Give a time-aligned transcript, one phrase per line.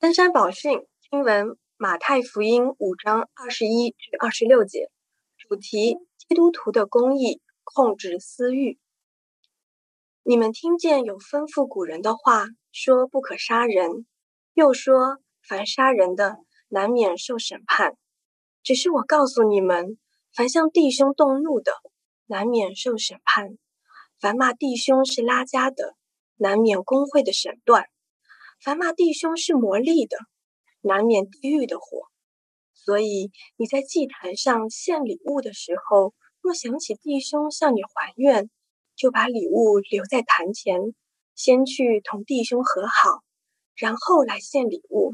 [0.00, 4.90] 登山宝训经文：马太福音五章二十一至二十六节，
[5.36, 8.78] 主题：基督徒的公义，控制私欲。
[10.22, 14.06] 你们听见有吩咐古人的话，说不可杀人，
[14.54, 16.38] 又说凡杀人的，
[16.68, 17.98] 难免受审判。
[18.62, 19.98] 只是我告诉你们，
[20.34, 21.72] 凡向弟兄动怒的，
[22.24, 23.58] 难免受审判；
[24.18, 25.94] 凡骂弟兄是拉家的，
[26.36, 27.84] 难免工会的审断。
[28.62, 30.18] 凡骂弟兄是魔力的，
[30.82, 32.02] 难免地狱的火。
[32.74, 38.50] 所以你在祭坛上献礼物的时候，若想起弟兄向你还愿，
[38.96, 40.78] 就把礼物留在坛前，
[41.34, 43.22] 先去同弟兄和好，
[43.76, 45.12] 然后来献礼物。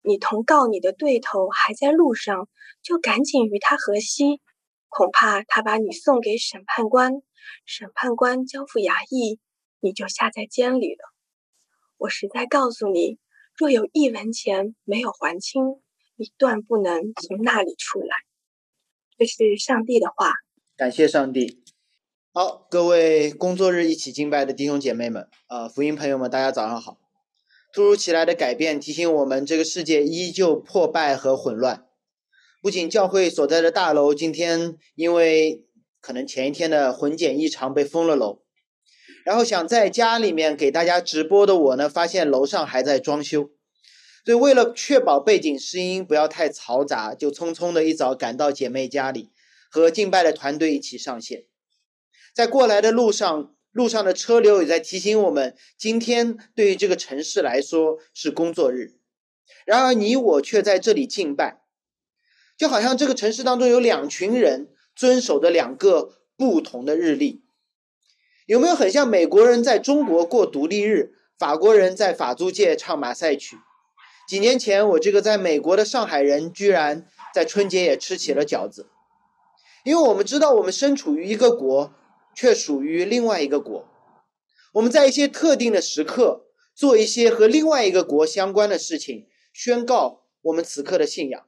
[0.00, 2.48] 你同告你的对头还在路上，
[2.80, 4.40] 就赶紧与他和稀，
[4.88, 7.20] 恐怕他把你送给审判官，
[7.66, 9.40] 审判官交付衙役，
[9.80, 11.15] 你就下在监里了。
[11.98, 13.18] 我实在告诉你，
[13.56, 15.62] 若有一文钱没有还清，
[16.16, 18.16] 你断不能从那里出来。
[19.16, 20.32] 这是上帝的话。
[20.76, 21.62] 感谢上帝。
[22.34, 26.98] 好，各位工作日一起敬拜的弟兄姐妹们，啊，福音朋友们，大家早上好。
[27.72, 31.86] 突如其来的改变提醒我们，这个世界依旧破败和混乱。
[32.60, 35.64] 不仅教会所在的大楼今天因为
[36.00, 38.42] 可能前一天的混检异常被封了楼。
[39.26, 43.50] 然后想在家里面给大家直播的我呢，发现楼上还在装修，
[44.24, 49.32] 所以为了确保背景声音不要太嘈杂，就匆匆的一早赶到姐妹家里，
[49.68, 51.46] 和敬拜的团队一起上线。
[52.32, 58.92] 在过来的路上，路上的车流也在提醒我们，今天对于这个城市来说是工作日，
[59.66, 61.62] 然而你我却在这里敬拜，
[62.56, 67.42] 就好像这个城市当中有两群人遵守的两个不同的日历。
[68.46, 73.56] 有没有很像美国人在中国过独立日，法国人在法租界唱马赛曲？
[74.28, 78.86] 几年前，我这个在美国的上海人，居然在春节也吃起了饺子。
[79.84, 81.92] 因为我们知道，我们身处于一个国，
[82.36, 83.88] 却属于另外一个国。
[84.74, 91.44] 我们在一些特定的时刻，做一些和另外一个国相关的事情，宣告我们此刻的信仰，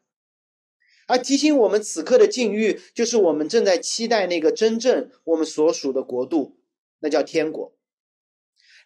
[1.07, 6.58] 而提醒我们此刻的境遇，就是我们正在期待那个真正我们所属的国度。
[7.01, 7.75] 那叫天国。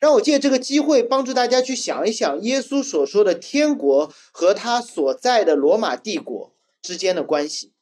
[0.00, 7.73] 让我借这个机会帮助大家去想一想，耶稣所说的天国和他所在的罗马帝国之间的关系。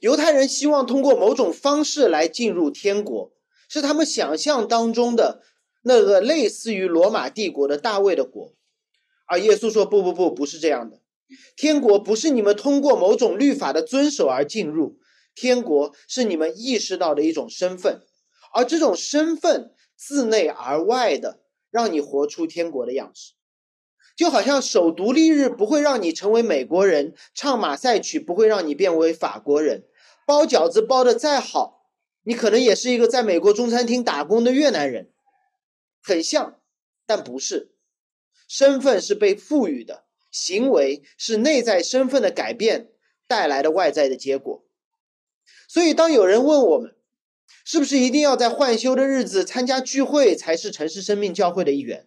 [0.00, 3.32] 犹太人希望通过某种方式来进入天国，
[3.68, 5.42] 是他们想象当中的
[5.82, 8.54] 那个类似于罗马帝国的大卫的国。
[9.26, 11.02] 而耶稣说：“不不不，不是这样的。
[11.54, 14.98] 天国不是你们通过某种律法的遵守而进入，
[15.34, 18.00] 天国是你们意识到的一种身份。”
[18.58, 21.38] 而这种身份自内而外的，
[21.70, 23.34] 让你活出天国的样式，
[24.16, 29.84] 就好像守独立日不会让你成为美国人，唱马赛曲不会让你变为法国人，
[30.26, 31.84] 包饺子包的再好，
[32.24, 35.12] 你可能也是一个在美国中餐厅打工的越南人，
[36.02, 36.58] 很像，
[37.06, 37.76] 但不是。
[38.48, 42.90] 身份是被赋予的，行为是内在身份的改变
[43.28, 44.64] 带来的外在的结果。
[45.68, 46.96] 所以，当有人问我们，
[47.70, 52.06] 是不是一定要在换休的日子参加聚会才是城市生命教会的一员？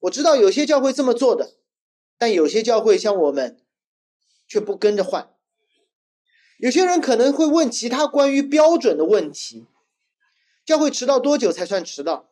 [0.00, 1.54] 我知道有些教会这么做的，
[2.18, 3.58] 但有些教会像我们
[4.46, 5.30] 却不跟着换。
[6.58, 9.64] 有些人可能会问其他关于标准的问题：
[10.66, 12.28] 教会迟到多久才算迟到？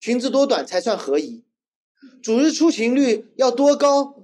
[0.00, 1.44] 裙子多短才算合宜？
[2.20, 4.16] 主日出勤率要多高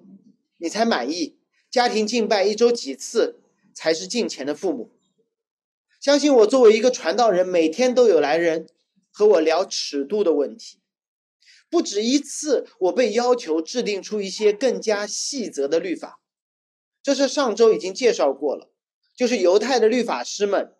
[0.57, 1.37] 你才满意？
[1.71, 3.39] 家庭敬拜一周几次
[3.73, 4.91] 才是敬虔的父母？
[6.03, 8.67] 相信我，作为一个传道人，每天都有来人
[9.13, 10.81] 和我聊尺度的问题，
[11.71, 16.21] 不止一次，我被要求制定出一些更加细则的律法。
[17.05, 18.73] 这是上周已经介绍过了，
[19.15, 20.75] 就是犹太的律法师们、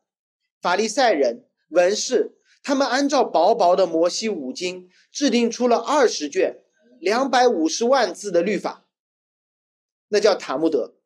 [0.61, 2.33] 法利赛人、文士，
[2.65, 6.65] 他们按照薄薄的摩西五经，制定出了二十卷、
[6.99, 8.89] 两百五十万字的律法，
[10.09, 10.97] 那叫塔木德。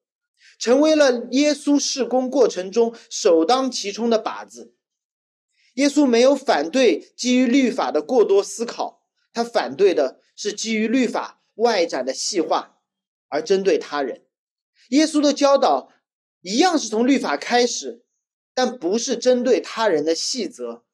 [0.58, 4.74] 成为了耶稣事工过程中首当其冲的靶子。
[5.74, 9.02] 耶稣没有反对基于律法的过多思考，
[9.32, 12.78] 他反对的是基于律法外展的细化，
[13.28, 14.24] 而针对他人。
[14.90, 15.92] 耶稣的教导
[16.40, 18.04] 一样是从律法开始，
[18.54, 20.84] 但不是针对他人的细则，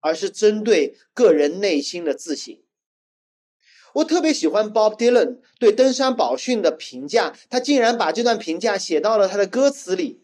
[0.00, 2.58] 而是针对个人内心的自省。
[3.94, 10.20] 我特别喜欢 Bob Dylan 对登山宝训的评价，他竟然把这段评价写到了他的歌词里。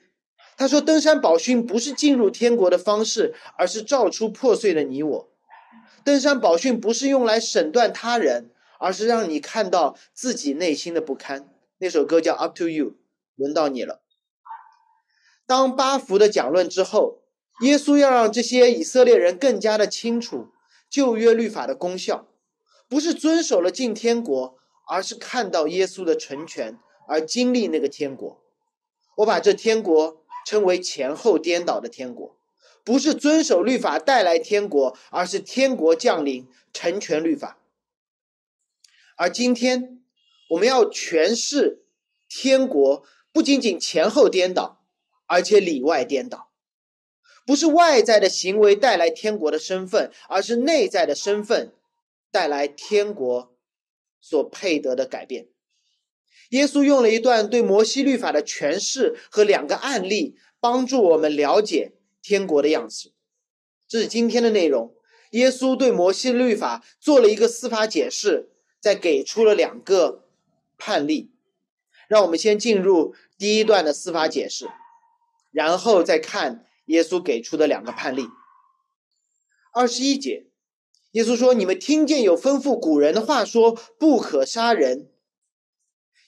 [0.58, 5.28] 他说：“登山宝训不是进入天国的方式，而是照出破碎的你我。
[6.02, 11.48] 登山宝训不是用来审断他人，而是让你看到自己内心的不堪。
[11.78, 12.86] 那首歌叫《Up to You》，
[13.34, 14.00] 轮到你了。
[15.46, 17.18] 当八福的讲论之后，
[17.60, 20.48] 耶稣要让这些以色列人更加的清楚
[20.88, 22.26] 旧约律法的功效，
[22.88, 26.78] 不是遵守了进天国，而是看到耶稣的成全
[27.08, 28.42] 而经历那个天国。
[29.16, 32.36] 我把这天国称为前后颠倒的天国，
[32.84, 37.58] 不是遵守律法带来天国，而是天国降临成全律法。
[39.16, 40.02] 而今天
[40.50, 41.82] 我们要诠释
[42.28, 44.84] 天国，不仅仅前后颠倒，
[45.26, 46.50] 而且里外颠倒。
[47.46, 51.72] 不是外在的行为带来天国的身份，而是内在的身份
[52.36, 53.56] 带来天国
[54.20, 55.48] 所配得的改变。
[56.50, 63.14] 耶稣用了一段对摩西律法的诠释和两个案例，帮助我们了解天国的样子。
[63.88, 64.94] 这是今天的内容。
[65.30, 70.28] 耶稣对摩西律法做了一个司法解释，再给出了两个
[70.76, 71.30] 判例。
[72.06, 74.68] 让我们先进入第一段的司法解释，
[75.52, 76.66] 然后再看。
[76.84, 78.28] 耶稣给出的两个判例。
[79.72, 80.45] 二十一节，
[81.16, 85.08] 耶稣说：“你们听见有吩咐古人的话，说不可杀人。”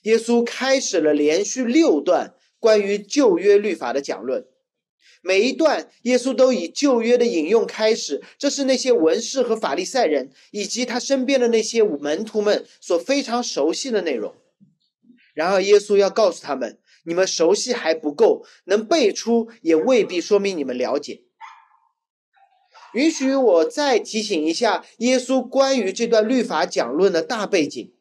[0.01, 4.47] 耶稣开始了连续六段关于旧约律法的讲论，
[5.21, 14.33] 每一段耶稣都以旧约的引用开始，这是那些文士和法利赛人以及他身边的那些门徒们所非常熟悉的内容。
[15.35, 16.79] 然而，耶稣要告诉他们。
[17.03, 21.21] 你们熟悉还不够，能背出也未必说明你们了解。
[22.93, 27.93] 允许我再提醒一下耶稣关于这段律法讲论的大背景。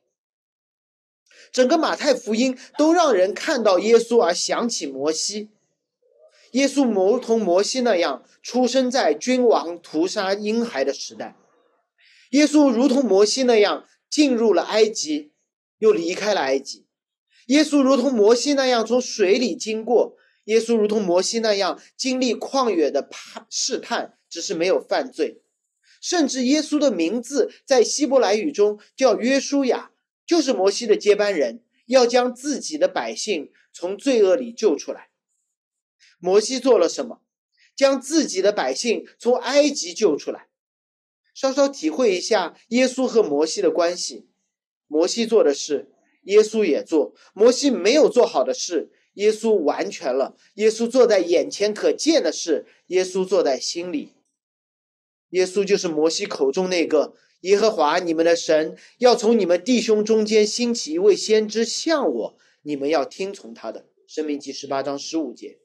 [1.52, 5.50] 整个马太福音都让人看到耶稣而想起摩西。
[6.52, 11.36] 耶稣如同摩西那样出生在君王屠杀婴孩的时代。
[12.30, 15.32] 耶稣如同摩西那样进入了埃及，
[15.78, 16.86] 又离开了埃及。
[17.46, 25.42] 耶稣如同摩西那样从水里经过，耶稣如同摩西那样经历旷野的判试探，只是没有犯罪。
[26.00, 29.90] 甚至耶稣的名字在希伯来语中叫约书亚，
[30.26, 35.08] 就是摩西的接班人，要将自己的百姓从罪恶里救出来。
[36.20, 37.20] 摩西做了什么？
[37.74, 40.48] 将自己的百姓从埃及救出来。
[41.34, 44.28] 稍稍体会一下耶稣和摩西的关系，
[44.88, 45.88] 摩西做的事。
[46.24, 50.36] 耶稣也做，摩西没有做好的事，耶稣完全了。
[50.54, 54.12] 耶稣做在眼前可见的事，耶稣做在心里。
[55.30, 63.86] 耶稣就是摩西口中那个耶和华你们的神，要从你们弟兄中间兴起一位先知像我，你们要听从他的。
[64.06, 65.58] 生命记十八章十五节，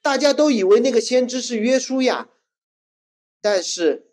[0.00, 2.30] 大家都以为那个先知是约书亚，
[3.40, 4.06] 但是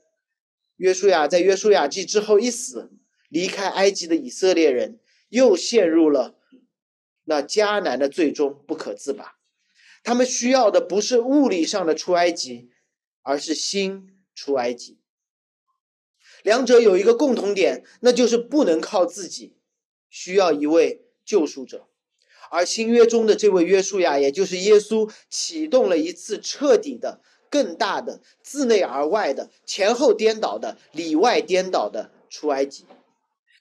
[0.75, 2.92] 约书亚在约书亚记之后一死，
[3.30, 5.00] 离开埃及的以色列人。
[5.30, 6.38] 又陷入了
[7.25, 9.36] 那迦南的最终不可自拔。
[10.04, 12.69] 他们需要的不是物理上的出埃及，
[13.22, 15.00] 而是心出埃及。
[16.44, 19.56] 两者有一个共同点，那就是不能靠自己，
[20.10, 21.88] 需要一位救赎者。
[22.52, 32.86] 而新约中的这位约书亚，也就是耶稣，启动了一次彻底的、更大的、自内而外的、前后颠倒的、里外颠倒的出埃及。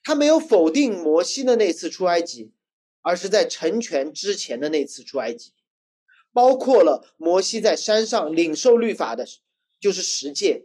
[0.03, 2.53] 他没有否定摩西的那次出埃及，
[3.01, 5.53] 而是在成全之前的那次出埃及，
[6.35, 9.27] 包括了摩西在山上领受律法的，
[9.85, 10.65] 就是十诫，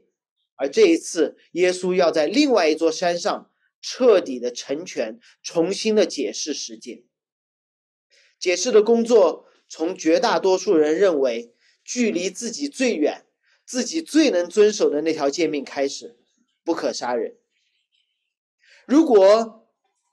[0.56, 7.04] 而这一次耶稣要在另外一座山上彻底的成全，重新的解释十诫。
[8.40, 13.26] 解释的工作从绝大多数人认为距离自己最远、
[13.66, 16.16] 自己最能遵守的那条诫命开始，
[16.64, 17.36] 不可杀人。
[18.86, 19.70] 如果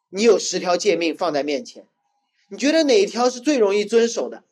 [0.08, 1.86] 你有十条诫命放在面前，
[2.50, 4.42] 你觉得哪一条是最容易遵守的？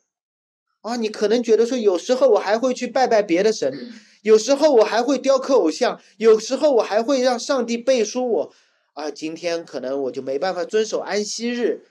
[0.79, 3.91] 啊，你可能觉得说，有时候我还会去拜拜别的神，
[4.25, 8.53] 有时候我还会雕刻偶像，有时候我还会让上帝背书我。
[8.93, 11.85] 啊，今天可能我就没办法遵守安息日，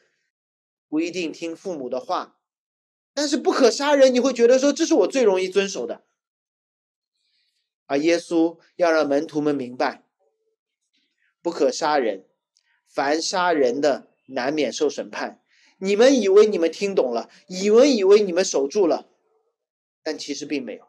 [0.89, 2.37] 不一定听父母的话，
[3.15, 6.03] 但是不可杀人，你会觉得说这是我最容易遵守的。
[7.87, 10.03] 而耶稣要让门徒们明白。
[11.41, 12.25] 不可杀人，
[12.89, 15.41] 凡杀人的难免受审判。
[15.79, 19.09] 你们以为你们听懂了，以为以为你们守住了，
[20.03, 20.89] 但其实并没有。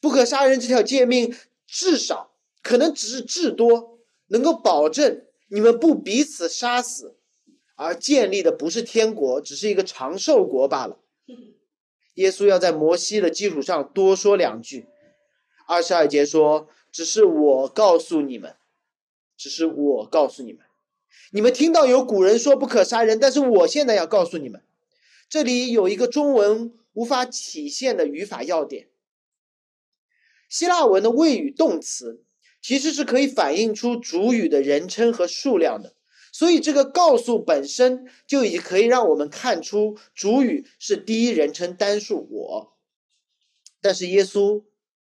[0.00, 1.34] 不可杀人这条诫命，
[1.66, 7.16] 至少可能只是至多能够保证你们不彼此杀死，
[7.76, 10.98] 而建立的不是天国，只是一个长寿国罢了。
[12.14, 14.86] 耶稣要在摩西的基础上多说两句。
[15.66, 16.68] 二十二节说。
[16.92, 18.56] 只是我告诉你们，
[19.36, 20.62] 只是我告诉你们。
[21.30, 24.60] 你们听到有古人说不可杀人，但是我现在要告诉你们，
[25.28, 28.88] 这里有一个中文无法体现的语法要点。
[30.50, 32.22] 希腊文的谓语动词
[32.60, 35.94] 其实是可以反映出主语的人称和数量的，
[36.30, 42.76] 所以这个告诉本身就已经可以让我们看出主语是第一人称单数我。
[43.80, 44.64] 但是耶稣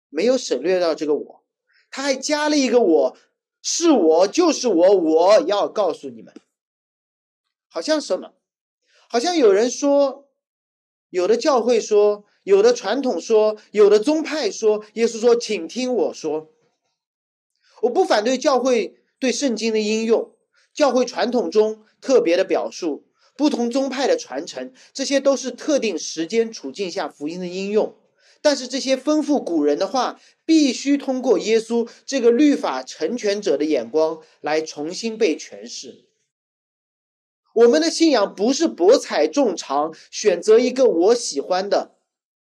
[0.09, 1.45] 没有省略到这个我，
[1.91, 3.17] 他还加了一个我。
[3.63, 6.33] 是我，就是我，我要告诉你们，
[7.69, 8.33] 好像什么？
[9.07, 10.31] 好像有人说，
[11.11, 16.51] 有的教会说，有的传统说，有的宗派说，耶稣说，请听我说。
[17.83, 20.33] 我不反对教会对圣经的应用，
[20.75, 23.05] 教会传统中特别的表述，
[23.37, 27.95] 不同宗派的传承，这些都是特定时间处境下福音的应用。
[28.43, 36.07] 但是这些丰富古人的话，必须通过耶稣这个律法成全者的眼光来重新被诠释。
[37.55, 41.93] 我们的信仰不是博采众长，选择一个我喜欢的，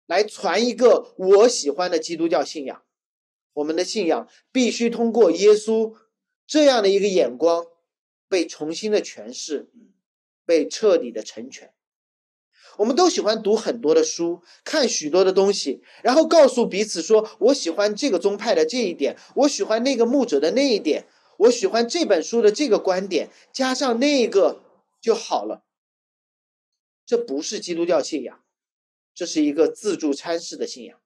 [0.08, 2.82] 来传一个我喜欢的基督教信仰。
[3.54, 5.96] 我们的信仰必须通过耶稣
[6.48, 7.68] 这样的一个眼光，
[8.28, 9.70] 被重新的诠释，
[10.46, 11.74] 被彻底的成全。
[12.78, 24.62] 我们都喜欢读很多的书，看许多的东西，然后告诉彼此说：“我喜欢这个宗派的这一点，我喜欢那个牧者的那一点，我喜欢这本书的这个观点，加上那个
[25.02, 25.64] 就好了。”
[27.04, 28.44] 这不是基督教信仰，
[29.18, 31.00] 这是一个自助餐式的信仰。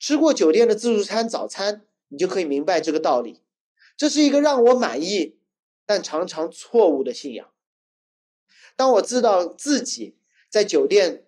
[0.00, 3.42] 吃过酒店的自助餐早餐，你就可以明白这个道理。
[3.94, 5.36] 这是一个让我满意，
[5.84, 7.52] 但常常错误的信仰。
[8.74, 10.16] 当我知道自己。
[10.48, 11.24] 在酒店，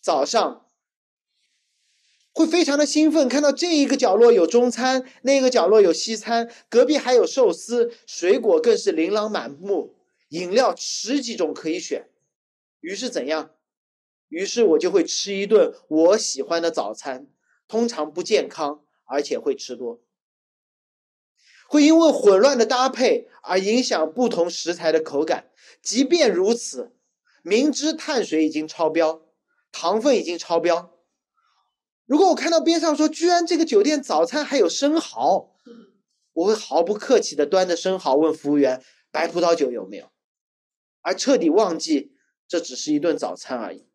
[0.00, 0.70] 早上
[2.32, 9.98] 会非常的兴奋，看到这一个角落有中餐，那个角落有西餐，隔壁还有寿司，水果更是琳琅满目，
[10.30, 12.08] 饮料十几种可以选。
[12.80, 13.55] 于是怎样？
[14.28, 17.26] 于是我就会吃一顿我喜欢的早餐，
[17.68, 20.00] 通常不健康，而且会吃多，
[21.68, 25.50] 会因为混乱的搭配而影响不同食材的口感。
[25.82, 26.92] 即便如此。
[27.48, 29.22] 明知碳水已经超标，
[29.70, 30.98] 糖分已经超标，
[32.04, 35.54] 如果我看到边上说，居然这个酒店早餐还有生蚝，
[36.32, 40.10] 我会毫不客气的端着生蚝问服务员白葡萄酒有没有，
[41.02, 42.16] 而彻底忘记
[42.48, 43.86] 这只是一顿早餐而已。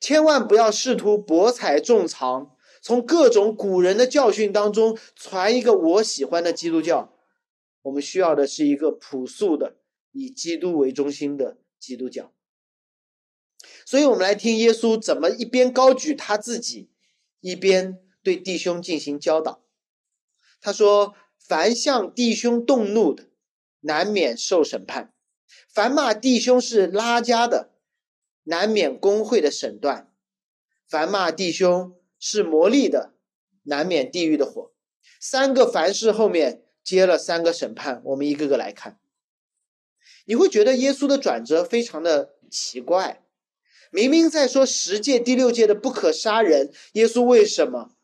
[0.00, 7.12] 千万不要试图博采众长，从各种古人的教训当中传一个我喜欢的基督教。
[7.82, 9.76] 我们需要的是一个朴素的
[10.12, 12.32] 以基督为中心的基督教。
[13.86, 16.90] 所以，我们来听耶稣怎么一边高举他自己，
[17.40, 19.62] 一边对弟兄进行教导。
[20.60, 23.24] 他说：“凡向弟兄动怒的，
[23.80, 25.12] 难免受审判；
[25.68, 27.73] 凡骂弟兄是拉家的，
[28.44, 30.10] 难免工会的审断；
[30.88, 33.14] 凡骂弟兄是魔力的，
[33.64, 34.72] 难免地狱的火。”
[35.20, 39.00] 三个凡事后面接了三个审判，我们一个个来看。
[40.26, 43.22] 你会觉得耶稣的转折非常的奇怪。
[43.90, 47.94] 明明在说十诫第六诫的不可杀人，耶稣为什么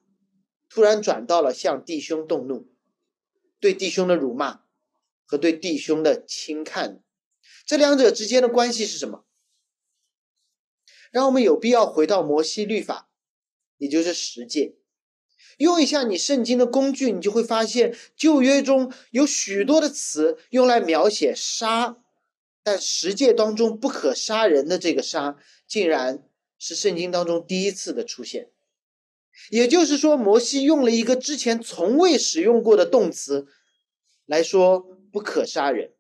[0.69, 2.69] 突然转到了向弟兄动怒，
[3.59, 4.61] 对弟兄的辱骂
[5.27, 7.03] 和对弟兄的轻看？
[7.67, 9.25] 这两者之间的关系是什么？
[11.11, 13.09] 让我们有必要回到摩西律法，
[13.79, 14.77] 也就是十诫，
[15.59, 21.97] 用一下你圣经的工具，你就会发现旧约中有许多的词用来描写杀，
[22.63, 25.37] 但十诫当中不可杀人的这个杀。
[25.67, 28.51] 竟然是圣经当中第一次的出现，
[29.51, 33.47] 也就是说，摩西用了一个之前从未使用过的动词
[34.27, 34.81] 来说
[35.13, 35.93] “不可杀人”。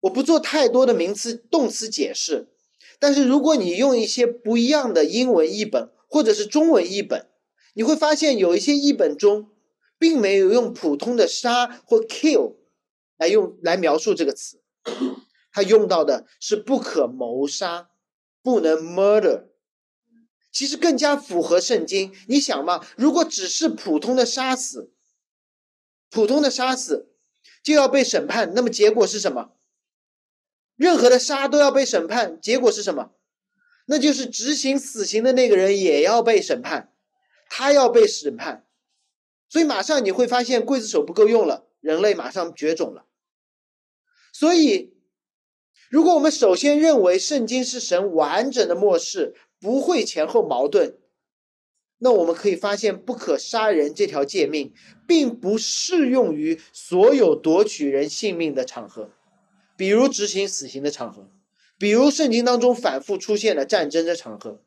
[0.00, 2.48] 我不做太多的名词、动词解释，
[3.00, 7.26] 但是如果你用一些不一样的英文译本或者是中文译本，
[7.74, 9.48] 你会发现有一些译本中
[9.98, 12.56] 并没有用普通的“杀”或 “kill”
[13.16, 14.60] 来用来描述这个词。
[15.52, 17.90] 它用到的是不可谋杀，
[18.42, 19.46] 不能 murder，
[20.52, 22.12] 其实更加符合圣经。
[22.28, 24.92] 你想嘛，如果只是普通的杀死，
[26.10, 27.14] 普通的杀死
[27.62, 29.52] 就要被审判，那么结果是什么？
[30.80, 33.10] 任何的杀都要被审判，结果是什么？
[33.84, 36.90] 那就是执行死刑的那个人也要被审判，
[37.50, 38.64] 他要被审判，
[39.50, 43.04] 所以马上你会发现刽子手不够用了，人类马上绝种了，
[44.32, 44.94] 所以。
[45.90, 50.96] 如果我们首先认为圣经是神完整的末世，不会前后矛盾，
[51.98, 54.72] 那我们可以发现，不可杀人这条诫命，
[55.04, 59.10] 并不适用于所有夺取人性命的场合，
[59.80, 61.30] 比如执行死刑的场合，
[61.78, 64.62] 比如圣经当中反复出现的战争的场合。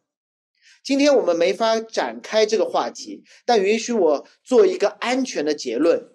[0.84, 6.10] 今天我们没法展开这个话题，但允许我做一个安全的结论：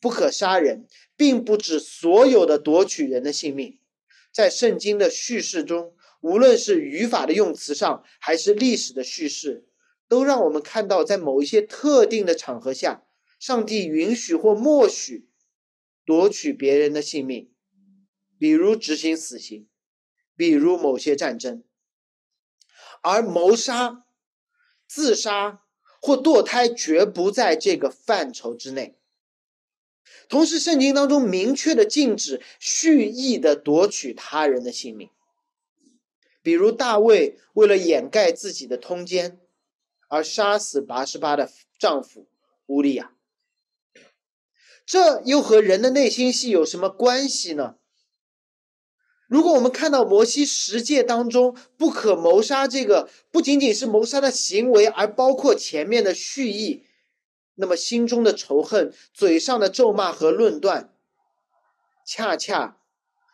[0.00, 0.86] 不可杀人，
[1.18, 3.78] 并不指所有的夺取人的性命。
[4.32, 5.92] 在圣经的叙事中，
[6.22, 9.66] 无论是语法的用词上，还是历史的叙事。
[10.08, 13.02] 都让我们看到，在某一些特定的场合下，
[13.38, 15.28] 上帝允许或默许
[16.06, 17.50] 夺取别人的性命，
[18.40, 19.68] 比如执行死刑，
[20.34, 21.62] 比如某些战争。
[23.02, 24.06] 而谋杀、
[24.86, 25.62] 自杀
[26.00, 28.96] 或堕胎绝不在这个范畴之内。
[30.30, 35.10] 同时，圣经当中明确的禁止蓄意的夺取他人的性命，
[36.40, 39.38] 比如大卫为了掩盖自己的通奸。
[40.12, 42.26] 而杀死八十八的丈夫
[42.66, 43.14] 乌利亚，
[44.84, 47.76] 这又和人的内心戏有什么关系呢？
[49.30, 56.82] 如果我们看到摩西十诫当中不可谋杀这个，不仅仅是谋杀的行为，而包括前面的蓄意，
[57.54, 60.92] 那么心中的仇恨、嘴上的咒骂和论断，
[62.04, 62.78] 恰恰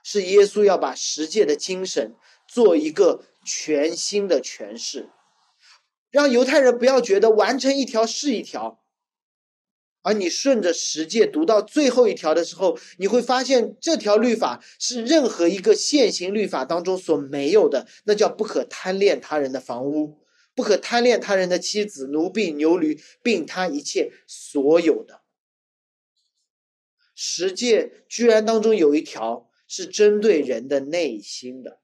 [0.04, 2.14] 是耶稣要把十诫的精神
[2.46, 5.08] 做一个全新的诠释。
[6.10, 8.78] 让犹太人不要觉得完成一条是一条，
[10.06, 20.20] 而你顺着十诫读到最后一条的时候，你会发现这条律法是任何一个现行律法当中所没有的，那叫不可贪恋他人的房屋，
[20.54, 25.22] 不可贪恋他人的妻子、奴婢、牛驴，并他一切所有的。
[27.16, 31.80] 十诫居然当中有一条是针对人的内心的。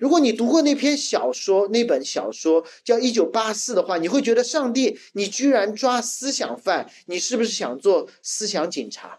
[0.00, 9.18] 如果你读过那篇小说，那本小说叫《一九八四》的话，你会觉得上帝，你居然抓思想犯，你是不是想做思想警察？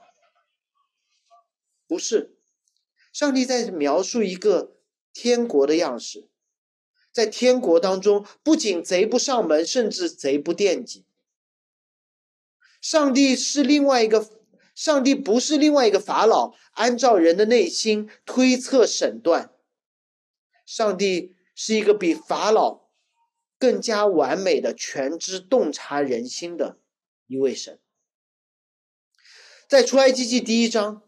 [1.88, 2.36] 不是，
[3.13, 4.75] 上帝在描述一个
[5.13, 6.27] 天国的样式，
[7.11, 11.05] 在天国当中，不仅贼不上门，甚至贼不惦记。
[12.81, 14.27] 上帝是另外一个，
[14.75, 19.51] 上帝不是另外一个法老，按照人的内心推测审断。
[20.66, 22.82] 上帝是一个比法老
[23.58, 26.78] 更加完美的全知洞察人心的
[27.28, 27.80] 一位神。
[29.68, 31.01] 在出埃及记第一章，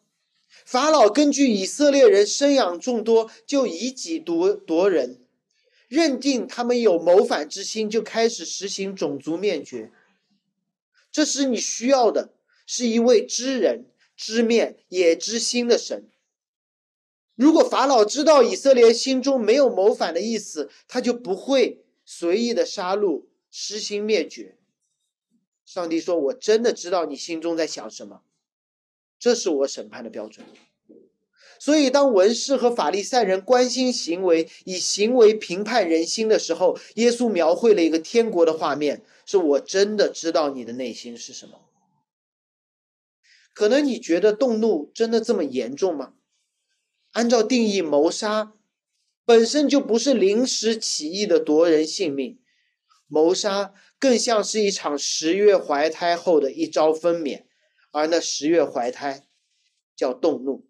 [0.66, 5.20] 法老根据以色列人生养众多，就以己夺夺人，
[5.88, 9.92] 认定他们有谋反之心，就开始实行种族灭绝。
[11.12, 12.34] 这时你需要的
[12.66, 16.10] 是一位知人、知面也知心的神。
[17.38, 24.58] 如果法老知道以色列心中没有谋反的意思，他就不会随意的杀戮、施行灭绝。
[25.64, 28.22] 上帝说：“我真的知道你心中在想什么，
[29.20, 30.46] 这是我审判的标准。”
[31.60, 41.62] 所以，当文士和法利赛人关心行为，以行为评判人心的时候，耶稣描绘了一个天国的画面：是我真的知道你的内心是什么。
[43.54, 46.14] 可能你觉得动怒真的这么严重吗？
[47.18, 48.54] 按照定义，谋杀
[49.26, 52.40] 本身就不是临时起意的夺人性命，
[53.08, 57.46] 谋杀更像是一场十月怀胎后的一朝分娩，
[57.90, 59.28] 而那十月怀胎
[59.96, 60.70] 叫动怒。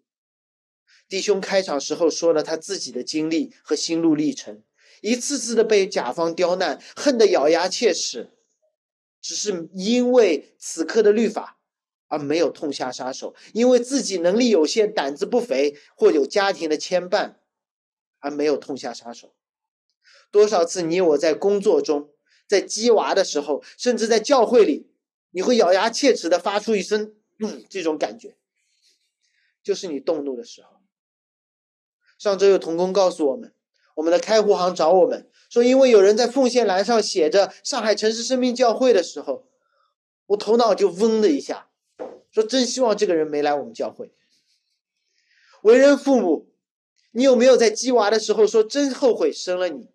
[1.06, 4.62] 弟兄开场时候说了他自己的经历和心路历程，
[5.02, 8.30] 一次次的被甲方刁难，恨得咬牙切齿，
[9.20, 11.57] 只是因为此刻的律法。
[12.08, 17.34] 而没有痛下杀手，因为自己能力有限、胆子不肥，或有家庭的牵绊，
[18.18, 19.32] 而没有痛下杀手。
[20.30, 22.10] 多少次你我在工作中，
[22.46, 24.90] 在鸡娃的时候，甚至在教会里，
[25.30, 28.36] 你会咬牙切齿的发出一声“嗯”这种感觉，
[29.62, 30.80] 就是你动怒的时候。
[32.18, 33.54] 上周有童工告诉我们，
[33.94, 39.46] 我们的开户行找我们说，因为有人在奉献栏上写着“上海城市生命教会”的时候，
[40.26, 41.67] 我头脑就嗡的一下。
[42.30, 44.10] 说真希望这个人没来我们教会。
[45.62, 46.48] 为人父母，
[47.10, 49.90] 你有没有在鸡娃的时候说真后悔生了你？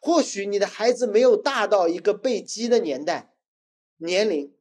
[0.00, 3.32] 或许你的孩子没有大到一个被鸡的年代、
[3.96, 4.52] 年龄，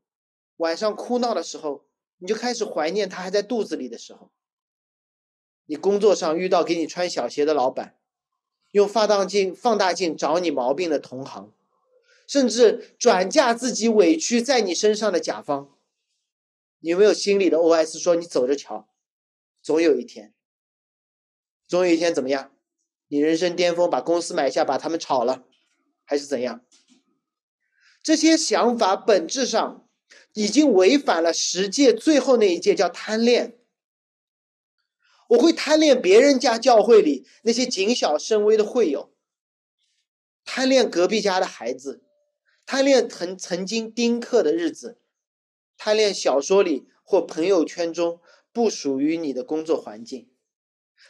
[0.56, 1.84] 晚上哭闹的时候，
[2.20, 4.32] 你就开始怀念他还在肚子里的时候。
[5.66, 7.98] 你工作上遇到给你穿小鞋的老板，
[8.72, 11.52] 用放大镜放大镜找你毛病的同行，
[12.26, 15.73] 甚至转嫁自己委屈在你身上的甲方。
[16.90, 18.90] 有没有心里的 OS 说你走着瞧，
[19.62, 20.34] 总有一天，
[21.66, 22.52] 总有一天怎么样？
[23.08, 25.46] 你人生巅峰把公司买下，把他们炒了，
[26.04, 26.66] 还是怎样？
[28.02, 29.88] 这些想法本质上
[30.34, 33.58] 已经违反了十诫最后那一诫，叫贪恋。
[35.30, 39.14] 我会贪恋别人家教会里那些谨小慎微的会友，
[40.44, 42.04] 贪恋隔壁家的孩子，
[42.66, 45.00] 贪恋曾曾经丁克的日子，
[45.84, 48.22] 贪恋小说里或朋友圈中
[48.54, 50.30] 不属于你的工作环境。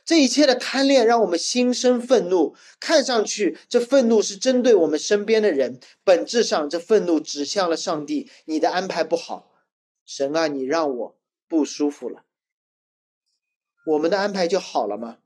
[0.03, 8.31] 这一切的贪恋让我们心生愤怒，看上去这愤怒是针对我们身边的人，本质上这愤怒指向了上帝。
[8.45, 9.53] 你的安排不好，
[10.07, 12.25] 神啊，你让我不舒服了。
[13.85, 15.19] 我们的安排就好了吗？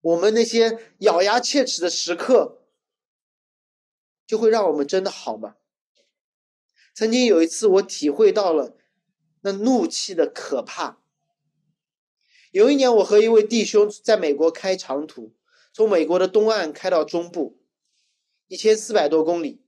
[0.00, 2.62] 我们那些咬牙切齿的时刻，
[4.26, 5.56] 就会让我们真的好吗？
[6.96, 8.74] 曾经有一次，我体会到了
[9.42, 10.98] 那怒气的可怕。
[12.50, 15.34] 有一年，我和一位弟兄在美国开长途，
[15.74, 17.58] 从美国的东岸开到中部，
[18.48, 19.60] 一千四百多公里，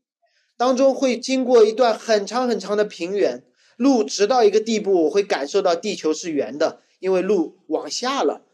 [0.56, 3.44] 当中会经过一段很长很长的平原，
[3.76, 8.46] 路直到一个地步，我会感受到地球是圆的，因为路往下了，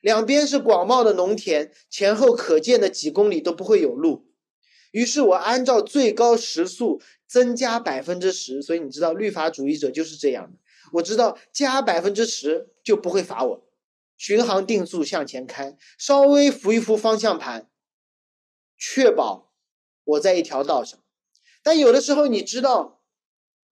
[0.00, 4.26] 两边是广袤的农田，前后可见的几公里都不会有路。
[4.90, 7.00] 于是我按照最高时速
[7.34, 10.58] 增加百分之十，所以你知道，律法主义者就是这样的。
[10.92, 13.66] 我知道加百分之十就不会罚我，
[14.16, 17.68] 巡航定速向前开，稍微扶一扶方向盘，
[18.78, 19.52] 确保
[20.04, 20.96] 我在一条道上。
[21.64, 23.02] 但有的时候你知道，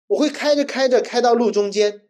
[0.06, 2.02] 我会开着开着开到路中间，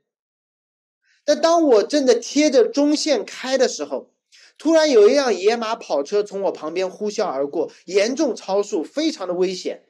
[1.25, 4.13] 但当我正在贴着中线开的时候，
[4.59, 9.87] 突然有一辆野马跑车从我旁边呼啸而过，严重超速，非常的危险。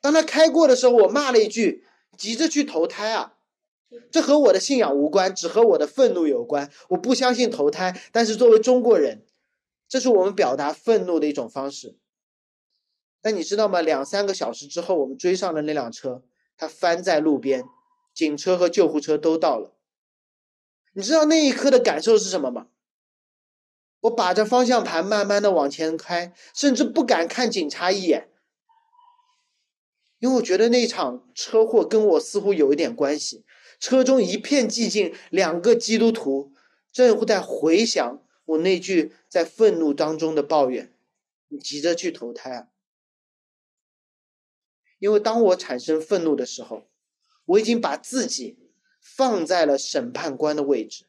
[0.00, 1.84] 当他开过的时候，我骂了一句
[2.16, 3.34] ：“急着去投胎啊！”
[4.12, 6.70] 这和我的信仰无关，只和我的愤怒有关。
[6.90, 9.24] 我不相信投胎，但是作为中国人，
[9.88, 11.96] 这是我们表达愤怒的一种方式。
[13.22, 13.80] 但你知道吗？
[13.80, 16.22] 两三个小时之后，我们追上了那辆车，
[16.56, 17.64] 它翻在路边，
[18.14, 19.74] 警车和救护车都到了。
[20.92, 22.68] 你知道那一刻的感受是什么吗？
[24.02, 28.28] 我把着方向盘慢慢的往前开，甚至不敢看警察一眼，
[30.18, 33.44] 因为我觉得那场车祸跟我似乎有一点关系。
[33.80, 36.52] 车中一片寂静，两个基督徒
[36.90, 40.92] 正在回想我那句在愤怒当中的抱怨
[41.48, 42.68] ：“你急着去投胎啊！”
[44.98, 46.88] 因为当我产生愤怒的时候，
[47.44, 48.58] 我已经把自己
[49.00, 51.04] 放在了审判官的位置，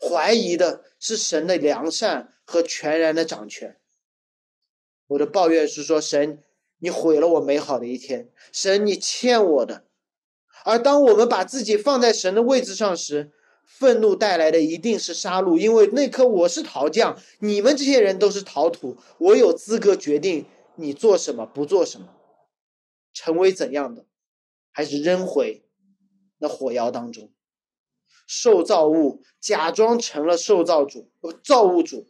[0.00, 3.78] 怀疑的是神的良善和全然的掌权。
[5.08, 6.42] 我的抱怨是说：“神，
[6.78, 9.84] 你毁了我美好的一天，神，你欠我的。”
[10.64, 13.30] 而当我们把自己放在神的位置上时，
[13.64, 22.08] 愤怒带来的一定是杀戮，因为那刻我是陶匠，你们这些人都是陶土，我有资格决定你做什么，不做什么，
[23.12, 24.06] 成为怎样的，
[24.72, 25.64] 还是扔回
[26.38, 27.32] 那火窑当中。
[28.26, 31.10] 受造物假装成了受造主，
[31.44, 32.08] 造物主，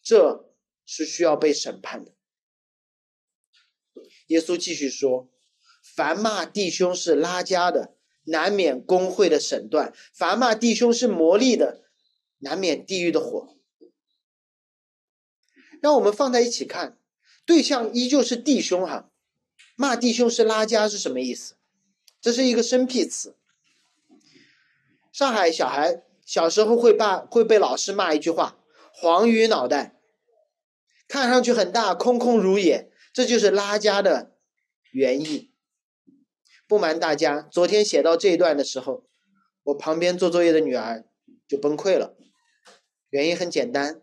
[0.00, 0.52] 这
[0.84, 2.12] 是需要被审判的。
[4.26, 5.28] 耶稣继续说。
[5.94, 11.84] 凡骂弟兄是拉家的，难免工会的审断；凡骂弟兄是魔力的，
[12.38, 13.56] 难免地狱的火。
[15.80, 16.98] 让我们放在一起看，
[17.44, 19.10] 对象依旧是弟兄哈。
[19.76, 21.54] 骂弟兄是拉家是什么意思？
[22.20, 23.36] 这是一个生僻词。
[25.12, 28.58] 上海小孩小时候会把会被老师骂一句话
[28.92, 29.94] ：“黄鱼脑袋，
[31.06, 34.36] 看上去很大，空空如也。”这就是拉家的
[34.92, 35.50] 原意。
[36.68, 39.06] 不瞒大家，昨天写到这一段的时候，
[39.62, 41.06] 我旁边做作业的女儿
[41.48, 42.14] 就崩溃了。
[43.08, 44.02] 原因很简单，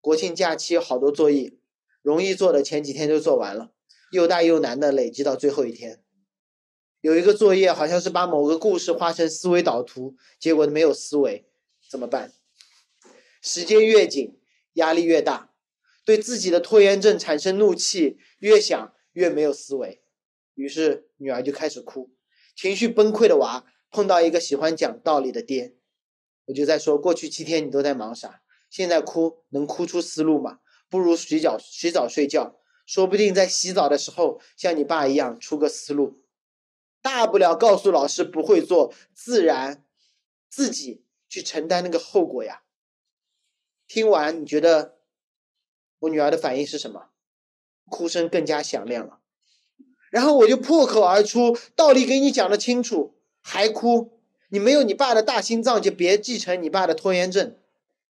[0.00, 1.54] 国庆假期好多作业，
[2.02, 3.72] 容易做的前几天就做完了，
[4.12, 6.00] 又大又难的累积到最后一天。
[7.00, 11.48] 有一个作业好像是把某个故事画成思维导图，结果没有思维，
[11.90, 12.32] 怎么办？
[13.42, 14.38] 时间越紧，
[14.74, 15.50] 压力越大，
[16.06, 20.02] 对自己的拖延症产生怒气，越想越没有思维。
[20.54, 22.10] 于是女儿就开始哭，
[22.54, 25.74] 情绪崩溃的娃碰到一个喜欢讲道理的爹，
[26.46, 28.40] 我就在说：过去七天你都在忙啥？
[28.70, 30.60] 现在哭能哭出思路吗？
[30.88, 36.22] 不如洗脚、洗澡、睡觉，说不定在洗澡的时候像你爸一样出个思路。
[37.02, 39.84] 大不了告诉老师不会做，自然
[40.48, 42.62] 自己去承担那个后果呀。
[43.88, 44.95] 听完你觉得
[46.00, 47.10] 我女儿的反应是什么？
[47.88, 49.20] 哭声更加响亮了。
[50.10, 54.20] 然后我就破口而出，道理给你讲的清楚，还哭？
[54.48, 57.58] 你没有你爸的大心脏，就别继承你爸的拖延症，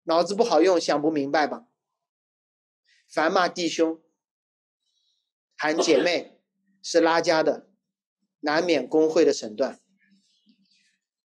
[0.04, 1.66] 脑子不好用，想不明白吧？
[3.10, 4.00] 凡骂弟兄、
[5.58, 6.40] 喊姐妹、
[6.82, 7.68] 是拉家的，
[8.40, 9.80] 难免工会的审断。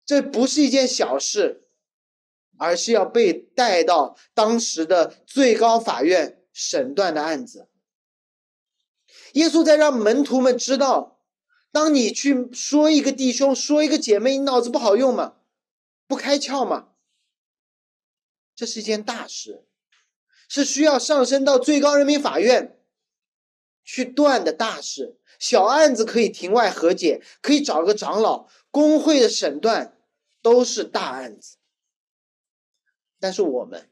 [0.06, 1.65] 这不是一件小事，
[2.58, 7.68] 而是要被带到当时的最高法院审断的案子。
[9.32, 11.20] 耶稣在让门徒们知道，
[11.70, 15.34] 当你去说一个弟兄、说一个姐妹，你脑子不好用吗？
[16.06, 16.88] 不开窍吗？
[18.54, 19.64] 这是一件大事，
[20.48, 22.78] 是需要上升到最高人民法院
[23.84, 25.18] 去断的大事。
[25.38, 29.92] 小案子可以庭外和解，可以找个长老，工会的审断。
[30.42, 31.56] 都是大案子，
[33.18, 33.88] 但是我们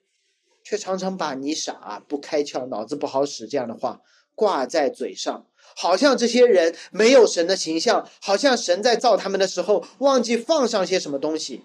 [0.62, 4.02] 却常常把“你傻、啊不开窍、脑子不好使”这样的话
[4.34, 11.62] 挂在嘴上，好像这些人没有神的形象，好像神在造他们的时候忘记放上些什么东西。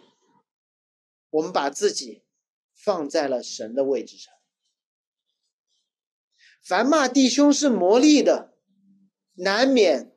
[1.31, 2.23] 我们把自己
[2.75, 4.33] 放在了神的位置上。
[6.63, 8.53] 凡骂弟兄是魔力的，
[9.35, 10.11] 难免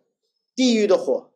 [0.54, 1.32] 地狱的火。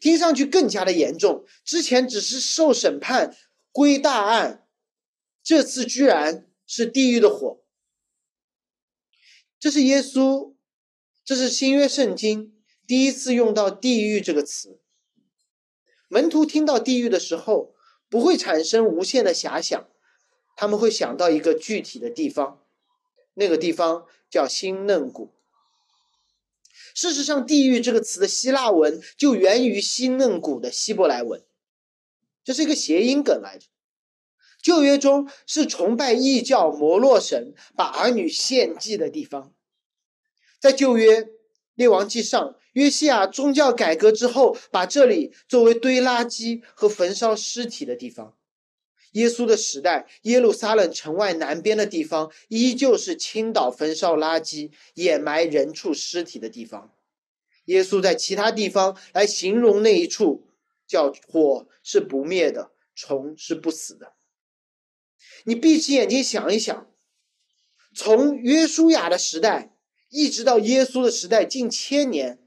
[0.00, 1.44] 听上去更加的严重。
[1.64, 3.36] 之前只是受审判
[3.70, 4.63] 归大案，
[5.44, 7.60] 这次居然是地狱的火。
[9.60, 10.54] 这是耶稣，
[11.22, 12.54] 这是新约圣经
[12.86, 14.80] 第一次用到“地狱”这个词。
[16.08, 17.74] 门徒听到地狱的时候，
[18.08, 19.86] 不会产生无限的遐想，
[20.56, 22.64] 他们会想到一个具体的地方，
[23.34, 25.34] 那个地方叫新嫩谷。
[26.94, 31.44] 事实上，“地狱”这个词的希腊文就源于新嫩谷的希伯来文，
[32.42, 33.66] 这是一个谐音梗来着。
[34.64, 39.52] 旧约中是崇拜异教摩洛神、把儿女献祭的地方。
[40.58, 41.28] 在旧约
[41.74, 48.38] 列王记上，约西亚宗教改革之后，把这里作为堆垃圾和焚烧尸体的地方。
[49.12, 56.94] 耶稣的时代，耶路撒冷城外南边的地方，依旧是倾倒焚烧垃圾、掩埋人畜尸体的地方。
[57.66, 60.48] 耶稣在其他地方来形容那一处，
[60.86, 64.14] 叫火是不灭的，虫是不死的。
[65.44, 66.90] 你闭起眼睛想一想，
[67.94, 69.76] 从约书亚的时代
[70.10, 72.38] 一直到耶稣的时代，近千年，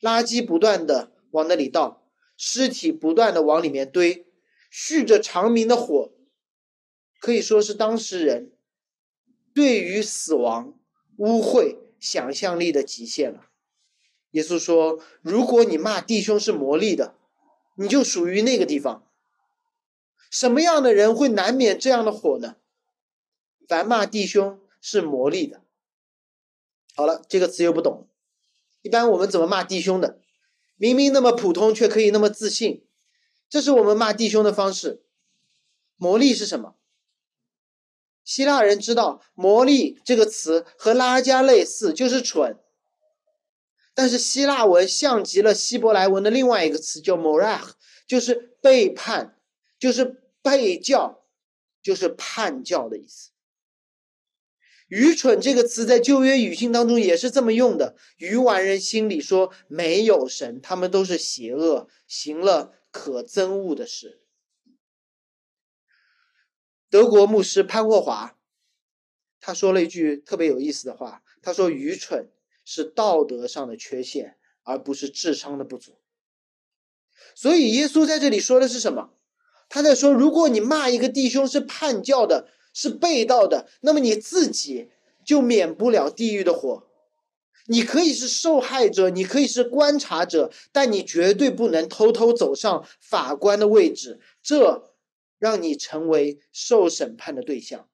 [0.00, 4.26] 垃圾不断的往那里倒，尸体不断的往里面堆。
[4.70, 6.12] 蓄着长明的火，
[7.20, 8.52] 可以说是当事人
[9.52, 10.78] 对于死亡、
[11.18, 13.48] 污秽想象力的极限了。
[14.30, 17.14] 耶稣说：“如果你骂弟兄是魔力的，
[17.76, 19.06] 你就属于那个地方。
[20.32, 22.56] 什么样的人会难免这样的火呢？
[23.68, 25.60] 凡骂弟兄是魔力的。
[26.94, 28.08] 好了，这个词又不懂。
[28.80, 30.18] 一般我们怎么骂弟兄的？
[30.76, 32.82] 明明那么普通，却可以那么自信。”
[33.50, 35.02] 这是我们骂弟兄的方式。
[35.96, 36.76] 魔力是什么？
[38.24, 42.56] 希腊人知道“魔力”这个词和拉加类似，就是蠢。
[43.92, 47.72] 但是希腊文像极了希伯来文的另外一个词，叫 “morach”，
[48.06, 49.38] 就是背叛，
[49.78, 51.24] 就是背教，
[51.80, 53.30] 就是叛教的意思。
[54.88, 57.96] 愚蠢这个词在旧约语境当中也是这么用的。
[58.18, 62.74] 愚顽人心里说没有神，他们都是邪恶，行了。
[62.90, 64.20] 可憎恶的事。
[66.90, 68.38] 德国牧师潘霍华，
[69.40, 71.24] 他说了一句特别有意思的话。
[71.40, 72.30] 他说：“愚蠢
[72.66, 76.02] 是道德上的缺陷，而不是智商的不足。”
[77.34, 79.14] 所以，耶稣在这里说的是什么？
[79.72, 84.90] 他在说：如果你骂一个弟兄是叛教的，是背道的，那么你自己
[85.24, 86.86] 就免不了地狱的火。
[87.68, 94.92] 你可以是受害者，你可以是观察者，但你绝对不能偷偷走上法官的位置，这
[95.38, 97.88] 让你成为受审判的对象。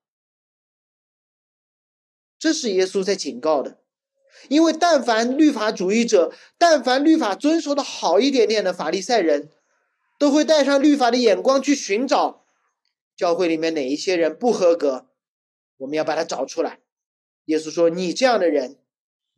[2.41, 3.79] 这是耶稣在警告的，
[4.49, 9.51] 因为但凡律法主义者，但凡律法遵守的好一点点的法利赛人，
[10.19, 12.45] 都会带上律法的眼光去寻找
[13.17, 15.09] 教会里面哪一些人不合格，
[15.79, 16.81] 我们要把他找出来。
[17.47, 18.79] 耶稣说：“你这样的人。”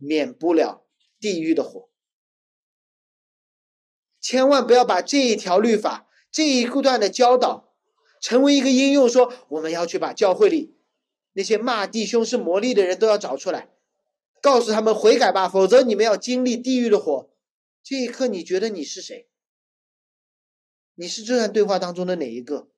[0.03, 0.87] 免不了
[1.21, 1.91] 地狱的火，
[4.19, 7.75] 千万不要把这一条律法、这一段的教导，
[8.19, 10.75] 成为一个应用，说我们要去把教会里
[11.35, 13.69] 那些骂弟兄是魔力的人都要找出来，
[14.41, 17.29] 告诉他们悔改吧，否则你们要经历地狱的火。
[17.83, 19.30] 这一刻，你觉得你是谁？
[20.95, 22.69] 你是这段对话当中的哪一个？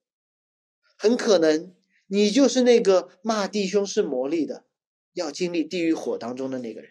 [0.97, 1.75] 很可能
[2.07, 4.65] 你就是那个骂弟兄是魔力的，
[5.15, 6.91] 要经历地狱火当中的那个人。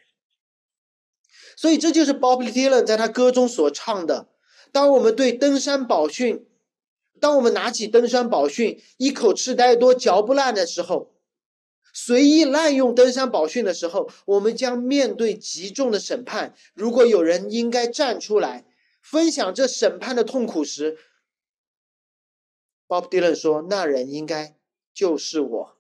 [1.56, 4.30] 所以这就是 Bob Dylan 在他歌中所唱的：
[4.72, 6.46] 当我们对登山宝训，
[7.20, 11.14] 当我们拿起登山宝训，一口吃太多嚼不烂的时候，
[11.94, 16.56] 随意滥用登山宝训的时候，我们将面对极重的审判。
[16.74, 18.66] 如果有人应该站出来
[19.02, 20.98] 分享这审判的痛苦时
[22.92, 24.58] ，Bob Dylan 说：“那人应该
[24.94, 25.78] 就是我。”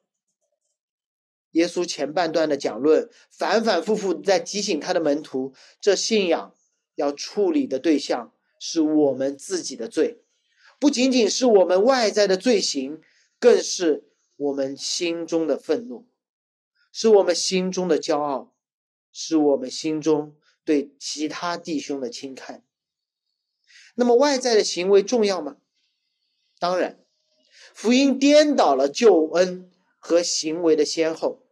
[1.52, 6.56] 耶稣前半段的讲论，反反复复在提醒他的门徒：这信仰
[6.96, 10.24] 要处理的对象是我们自己的罪，
[10.80, 13.02] 不仅仅是我们外在的罪行，
[13.38, 14.08] 更是。
[14.38, 16.08] 我们心中的愤怒，
[16.92, 18.56] 是我们心中的骄傲，
[19.12, 22.66] 是我们心中对其他弟兄的轻看。
[23.94, 25.58] 那么外在的行为重要吗？
[26.58, 27.01] 当然，
[27.74, 31.44] 福音颠倒了救恩和行为的先后。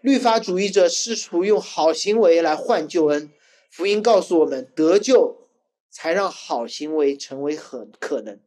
[0.00, 3.30] 律法主义者试图用好行为来换救恩，
[3.70, 5.48] 福音告诉我们，得救
[5.90, 8.40] 才让好行为成为很可能。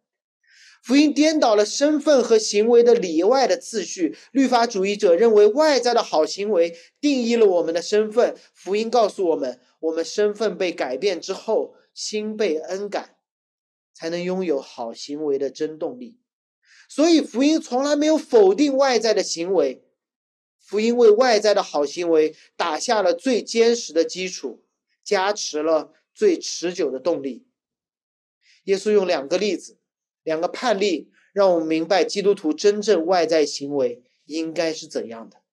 [0.84, 4.16] 福音颠倒了身份和行为的里外的次序。
[4.32, 8.36] 律法主义者认为外在的好行为定义了我们的身份。
[8.54, 13.16] 福音告诉我们，我们身份被改变之后，心被恩感，
[13.96, 16.20] 才能拥有好行为的真动力。
[16.88, 19.84] 所以，福音从来没有否定外在的行为，
[20.60, 24.64] 福音为外在的好行为打下了最坚实的基础，
[25.04, 27.48] 加持了最持久的动力。
[28.66, 29.80] 耶稣用两个例子。
[30.26, 35.44] 两个判例让我们明白基督徒真正外在行为应该是怎样的。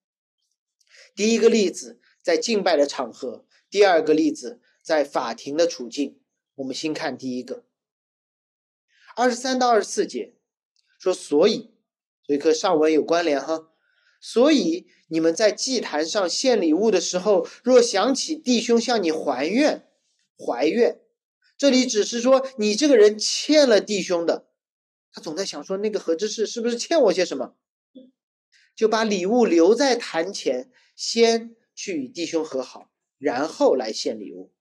[1.14, 6.18] 第一个例子在敬拜的场合，第二个例子在法庭的处境。
[6.54, 7.66] 我们先看第一个，
[9.14, 10.36] 二十三到二十四节
[11.02, 11.72] 说：“所以，
[12.24, 13.68] 所以和上文有关联哈。
[14.20, 19.88] 所以你们在祭坛上献礼物的时候，若想起弟兄向你还愿，
[20.38, 21.00] 怀怨，
[21.58, 24.46] 这里只是说你这个人欠了弟兄的。”
[25.12, 27.56] 他总在想说，那个何知士是不是欠我些什么？
[28.76, 34.52] 就把礼物留在坛前，先去与弟兄和好，然后来献礼物。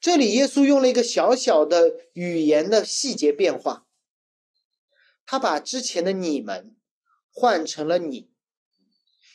[0.00, 3.86] 这里耶稣用了一个小小的语言的细节变化，
[5.30, 6.74] 他把之前的你们
[7.30, 8.28] 换成了你，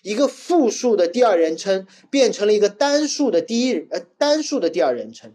[0.02, 5.34] 一个复数的第二人称变成了一个单数的第一呃单数的第二人称。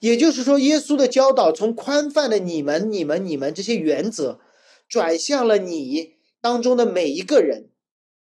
[0.00, 4.40] 也就是说，耶稣的教导从宽泛的“你们、你们、你们”这些原则，
[4.88, 7.70] 转向了你当中的每一个人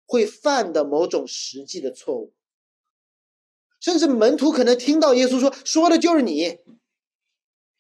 [0.05, 2.33] 会犯的某种实际的错误。
[3.79, 6.59] 甚至门徒可能听到耶稣说：“说的就是你。”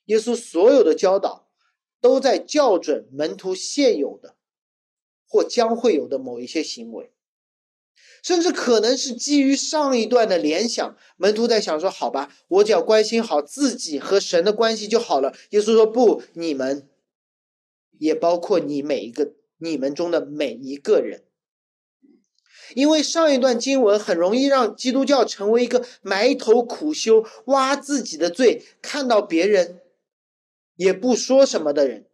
[0.06, 1.43] 耶稣所有的教导
[2.04, 4.36] 都在校准门徒现有的
[5.26, 7.10] 或将会有的某一些行为。
[8.22, 16.86] 甚至可能是基于上一段的联想，门徒在想说：“好吧，我只要关心好自己和神的关系就好了。”耶稣说：“不，你们，
[17.98, 21.24] 也包括你每一个你们中的每一个人，
[22.74, 29.80] 因为上一段经文很容易让基督教成为一个埋头苦修、挖自己的罪、看到别人
[30.76, 32.06] 也不说什么的人。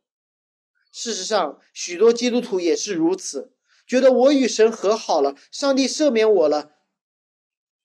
[0.92, 3.52] 事实上，许多基督徒也是如此。”
[3.90, 6.76] 觉得我与神和好了，上帝赦免我了，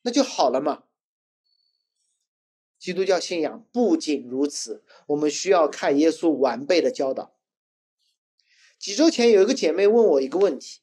[0.03, 0.83] 那就好了嘛。
[2.77, 7.35] 基督教信仰不仅如此，我们需要看耶稣完备的教导。
[8.77, 10.81] 几周前有一个姐妹问我一个问题，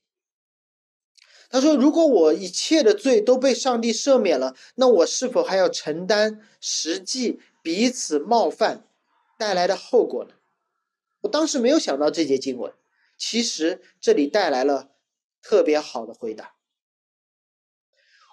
[1.49, 8.89] 她说：“如果我一切的罪都被上帝赦免了，那我是否还要承担实际彼此冒犯
[9.43, 10.35] 带来的后果呢？”
[11.23, 12.73] 我当时没有想到这节经文，
[13.17, 14.91] 其实这里带来了。
[15.45, 16.55] 特别好的回答。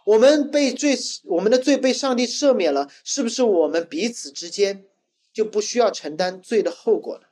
[0.05, 4.85] 我们被罪，我们的罪被上帝赦免了，是不是我们彼此之间
[5.33, 7.31] 就不需要承担罪的后果了？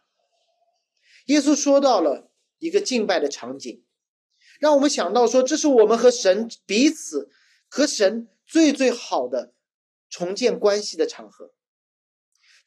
[1.28, 3.84] 耶稣说到了一个敬拜的场景，
[4.60, 7.30] 让我们想到说，这是我们和神彼此
[7.68, 9.54] 和神最最好的
[10.10, 11.52] 重建关系的场合。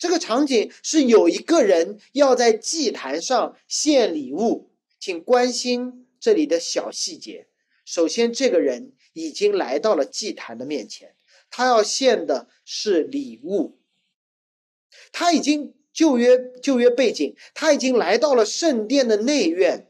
[0.00, 6.06] 这个场景是有一个人要在祭坛上献礼物，请关心。
[6.18, 7.46] 这里的小细节，
[7.84, 11.14] 首先，这个人已经来到了祭坛的面前，
[11.50, 13.78] 他要献的是礼物。
[15.12, 19.88] 他已经旧约旧约背景，他已经来到了圣殿的内院，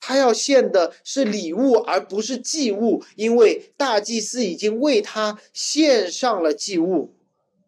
[0.00, 7.14] 他要献的是礼物，而不是祭物，因为大祭司已经为他献上了祭物，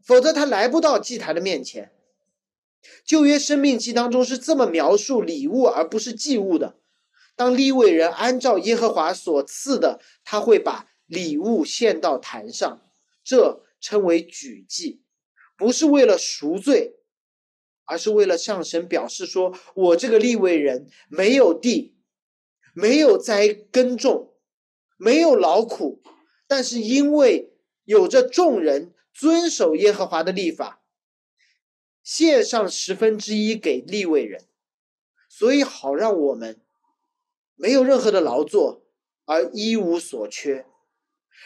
[0.07, 1.93] 否则他来不到祭坛的面前。
[3.05, 6.77] 旧约生命记当中是这么描述礼物而不是祭物的。
[7.35, 12.81] 当立位人按照耶和华所赐的，他会把礼物献到坛上，
[13.25, 15.03] 这称为举祭，
[15.57, 16.95] 不是为了赎罪，
[17.85, 21.97] 而是为了向神表示说：我这个立位人没有地，
[22.73, 24.33] 没有栽耕种，
[24.97, 26.01] 没有劳苦，
[26.47, 27.53] 但是因为
[27.85, 30.83] 有着众人遵守耶和华的立法，
[32.03, 34.43] 献上十分之一给立位人，
[35.27, 36.61] 所以好让我们
[37.55, 38.83] 没有任何的劳作
[39.25, 40.67] 而一无所缺。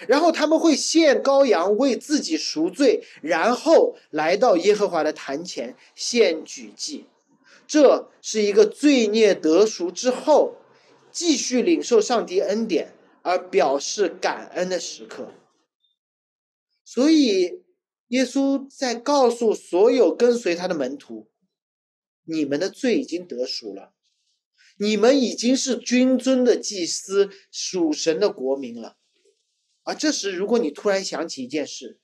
[0.09, 7.07] 然后他们会献羔羊为自己赎罪，然后来到耶和华的坛前献举祭。
[7.69, 10.57] 这是一个罪孽得赎之后，
[11.13, 15.33] 继续领受上帝恩典而表示感恩的时刻。
[16.93, 17.63] 所以，
[18.09, 21.31] 耶稣在告诉所有跟随他的门徒
[22.27, 23.95] ：“你们的罪已经得赎了，
[24.77, 28.97] 你们已经是君尊的祭司，属神的国民了。”
[29.87, 32.01] 而这时，如果你突然想起一件事，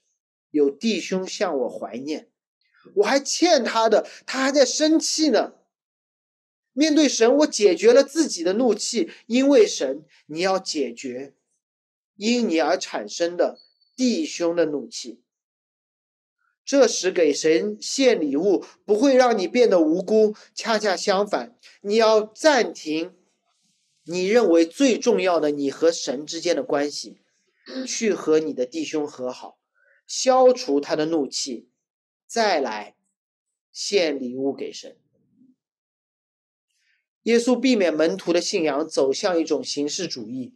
[0.53, 2.31] 有弟兄向我怀念，
[2.95, 5.55] 我还欠他的，他还在生气呢。
[6.73, 11.35] 面对神，我解决了自己的怒气，因为神，你要解决
[12.15, 13.59] 因你而产生的
[13.97, 15.23] 弟兄的怒气。
[16.65, 23.15] 这时给神献礼物不会让你变得无辜，恰恰相反，你要暂停
[24.05, 27.19] 你认为最重要的你和神之间的关系。
[27.85, 29.59] 去和你的弟兄和好，
[30.07, 31.69] 消除他的怒气，
[32.25, 32.95] 再来
[33.73, 34.97] 献礼物给神。
[37.25, 40.55] 耶稣避免门徒的信仰走向一种形式主义，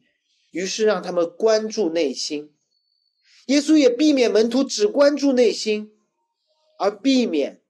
[0.53, 2.55] 于是让他们关注内心。
[3.51, 5.93] 耶稣也避免门徒只关注内心，
[6.79, 7.61] 而避免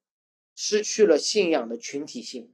[0.55, 2.53] 失去了信仰的群体性。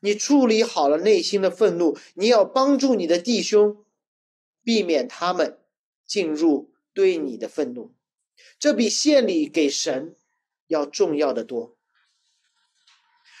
[0.00, 3.84] 你处理好了内心的愤怒，你要帮助你的弟兄，
[4.62, 5.58] 避免他们。
[6.06, 7.94] 进入对你的愤怒，
[8.58, 10.14] 这比献礼给神
[10.66, 11.78] 要重要的多。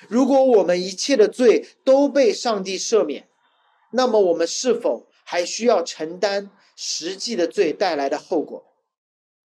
[0.08, 3.28] 如果我们一切的罪都被上帝赦免，
[3.92, 8.73] 那么我们是否还需要承担实际的罪带来的后果？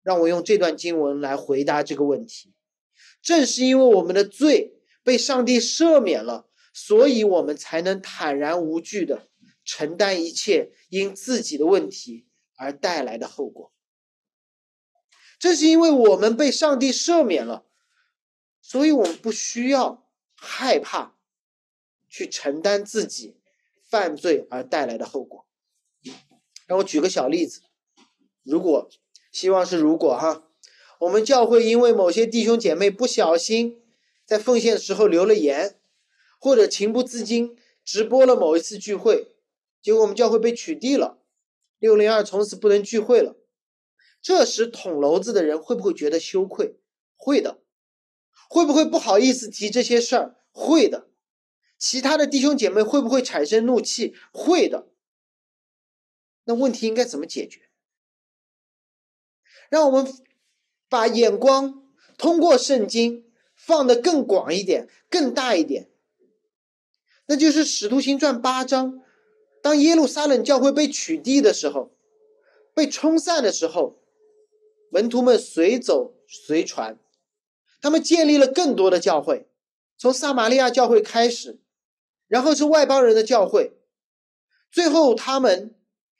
[0.07, 2.53] 让我用这段经文来回答这个问题。
[3.21, 9.27] 正是因为我们的罪被上帝赦免了，所以我们才能坦然无惧的
[9.65, 12.23] 承担一切因自己的问题。
[12.59, 13.71] 而带来的后果，
[15.37, 17.67] 正是因为我们被上帝赦免了，
[18.63, 21.15] 所以我们不需要害怕
[22.09, 23.39] 去承担自己
[23.87, 25.45] 犯罪而带来的后果。
[26.65, 27.61] 让我举个小例子，
[28.41, 28.89] 如果
[29.31, 30.47] 希望是如果哈，
[30.99, 33.81] 我们教会因为某些弟兄姐妹不小心
[34.25, 35.79] 在奉献的时候留了言，
[36.39, 39.35] 或者情不自禁直播了某一次聚会，
[39.81, 41.19] 结果我们教会被取缔了。
[41.79, 43.35] 六零二从此不能聚会了，
[44.21, 46.79] 这时捅娄子的人会不会觉得羞愧？
[47.15, 47.59] 会的，
[48.49, 50.35] 会不会不好意思提这些事儿？
[50.51, 51.07] 会的，
[51.77, 54.15] 其他的弟兄姐妹会不会产生怒气？
[54.31, 54.87] 会的。
[56.45, 57.66] 那问题应该怎么解决？
[59.69, 60.13] 让我们
[60.89, 61.83] 把眼光
[62.17, 65.89] 通过圣经放得更广一点、更大一点，
[67.25, 69.01] 那就是《使徒行传》八章。
[69.61, 71.91] 当耶路撒冷教会被取缔的时候，
[72.73, 73.99] 被冲散的时候，
[74.89, 76.97] 门徒们随走随传，
[77.81, 79.47] 他们建立了更多的教会，
[79.97, 81.59] 从撒玛利亚教会开始，
[82.27, 83.73] 然后是外邦人的教会，
[84.71, 85.75] 最后他们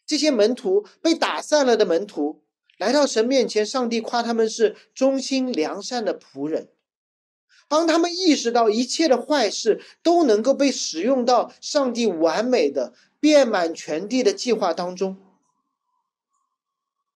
[0.06, 2.42] 这些门徒被打散了的门徒
[2.78, 6.70] 来到神面前，上帝夸他们是忠心良善的仆人。
[7.68, 12.94] 当他们意识到一切的坏事都能够被使用到上帝完美的。
[13.20, 15.18] 遍满全地的计划当中，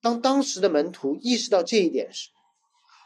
[0.01, 2.29] 当当时的门徒意识到这一点时，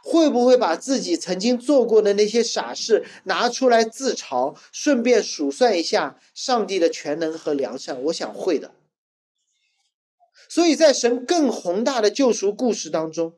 [0.02, 8.02] 会不会把自己曾经做过的那些傻事拿出来自嘲，顺便数算一下上帝的全能和良善？
[8.04, 8.74] 我想会的。
[10.50, 13.38] 所以在神更宏大的救赎故事当中，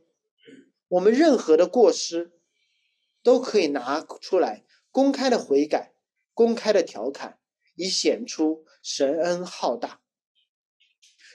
[0.87, 2.31] 我们任何的过失
[3.23, 5.93] 都可以拿出来公开的悔改，
[6.33, 7.37] 公开的调侃，
[7.75, 8.65] 以显出。
[8.89, 9.99] 神恩浩大，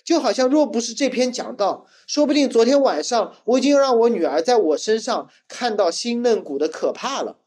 [0.02, 7.44] 就好像若不是这篇讲道，说不定昨天晚上我已经让我女儿在我身上看到新嫩骨的可怕了。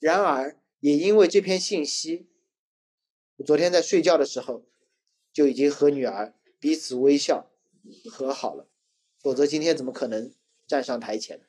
[0.00, 2.26] 然而，也因为这篇信息，
[3.36, 4.64] 我昨天在睡觉的时候
[5.32, 7.50] 就已经和女儿彼此微笑
[8.08, 8.68] 和好了，
[9.18, 10.32] 否则今天怎么可能
[10.64, 11.40] 站上台前？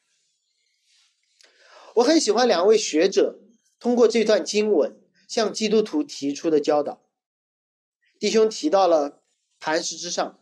[1.97, 3.39] 我很喜欢两位学者
[3.79, 7.03] 通过这段经文向基督徒提出的教导。
[8.19, 9.11] 弟兄提到了
[9.59, 10.39] 《磐石之上》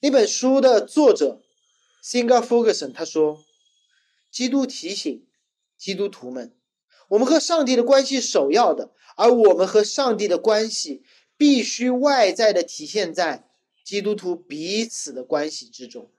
[0.00, 1.42] 那本书的作者
[2.02, 3.44] Singer Ferguson，他说
[4.32, 5.26] ：“基督提醒
[5.76, 6.56] 基督徒们，
[7.08, 11.04] 我们和上帝的关系首要的，而我们和上帝的关系
[11.36, 13.46] 必须外在的体现在
[13.84, 16.10] 基督徒彼此的关系之中。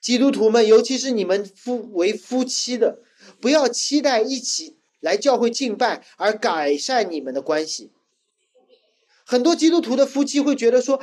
[0.00, 3.02] 基督徒们，尤其是你们夫为夫妻的，
[3.40, 7.90] 不要期待一起来教会敬拜而改善你们的关系。
[9.26, 11.02] 很多基督徒的夫妻会觉得说，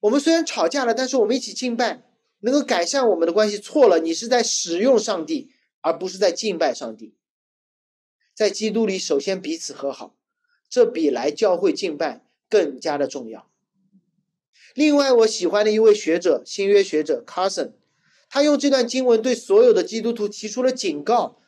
[0.00, 2.02] 我们虽然吵架了，但是我们一起敬拜
[2.40, 3.58] 能够改善我们的关系。
[3.58, 5.52] 错了，你是在使用上帝，
[5.82, 7.14] 而不是在敬拜上帝。
[8.32, 10.16] 在基督里，首先彼此和好，
[10.70, 13.50] 这比来教会敬拜更加的重要。
[14.74, 17.72] 另外，我喜欢的一位学者，新约学者 Carson。
[18.30, 21.40] 他用这段经文对所有的基督徒提出了警告。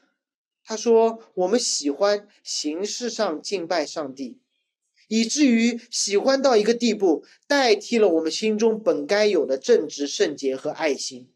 [0.64, 4.38] 他说：“我们喜欢形式上敬拜上帝，
[5.08, 11.30] 以至于喜欢到一个地步，代替了我们心中本该有的正直、圣洁和爱心。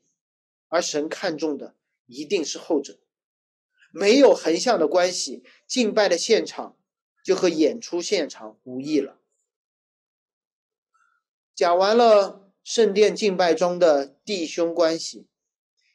[0.68, 1.74] 而神看重的
[2.06, 2.98] 一定是后者。
[3.90, 6.76] 没有横向的关系，敬拜的现场
[7.24, 9.18] 就和演出现场无异了。”
[11.54, 15.28] 讲完了圣殿敬拜中的弟兄关系。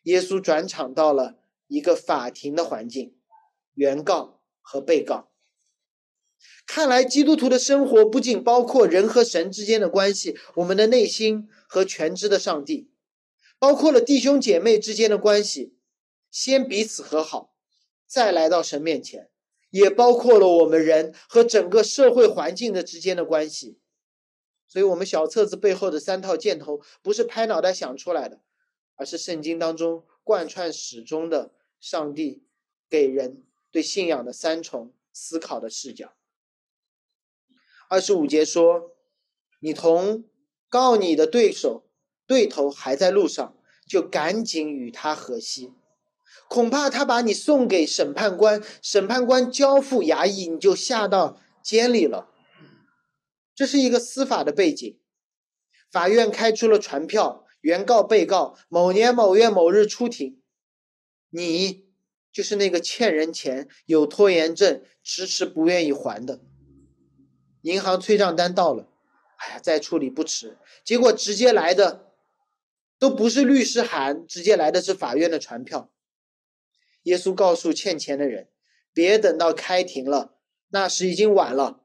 [0.03, 3.15] 耶稣转场到了一个法庭的环境，
[3.73, 5.29] 原告和被告。
[6.65, 12.89] 看来基督徒的生活不仅包括人和神之间的关系，我们的内心和全知的上帝，
[13.59, 15.75] 包括了弟兄姐妹之间的关系，
[16.31, 17.53] 先彼此和好，
[18.07, 19.29] 再来到神面前，
[19.71, 23.77] 也包括了我们人和整个社会环境的之间的关系。
[24.69, 28.39] 所以，我们小册子背后的三套箭头，不是拍脑袋想出来的。
[28.95, 32.43] 而是圣经当中贯穿始终的上帝
[32.89, 36.11] 给人对信仰的三重思考的视角。
[37.87, 38.91] 二十五节说
[39.61, 40.25] ：“你同
[40.67, 41.85] 告你的对手
[42.27, 43.55] 对头还在路上，
[43.87, 45.71] 就赶紧与他和稀，
[46.49, 52.28] 恐怕他把你送给审判官，审判官交付衙役，你就下到监里了。”
[53.59, 54.97] 这是一个司法的背景，
[55.91, 57.45] 法院开出了传票。
[57.59, 60.41] 原告、被告某年某月某日出庭，
[61.29, 61.89] 你
[62.31, 66.39] 就是那个欠人钱、有拖延症、迟迟不愿意还的。
[67.63, 68.87] 银行催账单到了，
[69.35, 70.57] 哎呀，再处理不迟。
[70.85, 72.13] 结果直接来的
[72.97, 75.91] 都不是律师函，直接来的是法院的传票。
[77.03, 78.47] 耶稣告诉欠钱的人，
[78.93, 80.37] 别等到开庭了，
[80.69, 81.83] 那时已经晚了。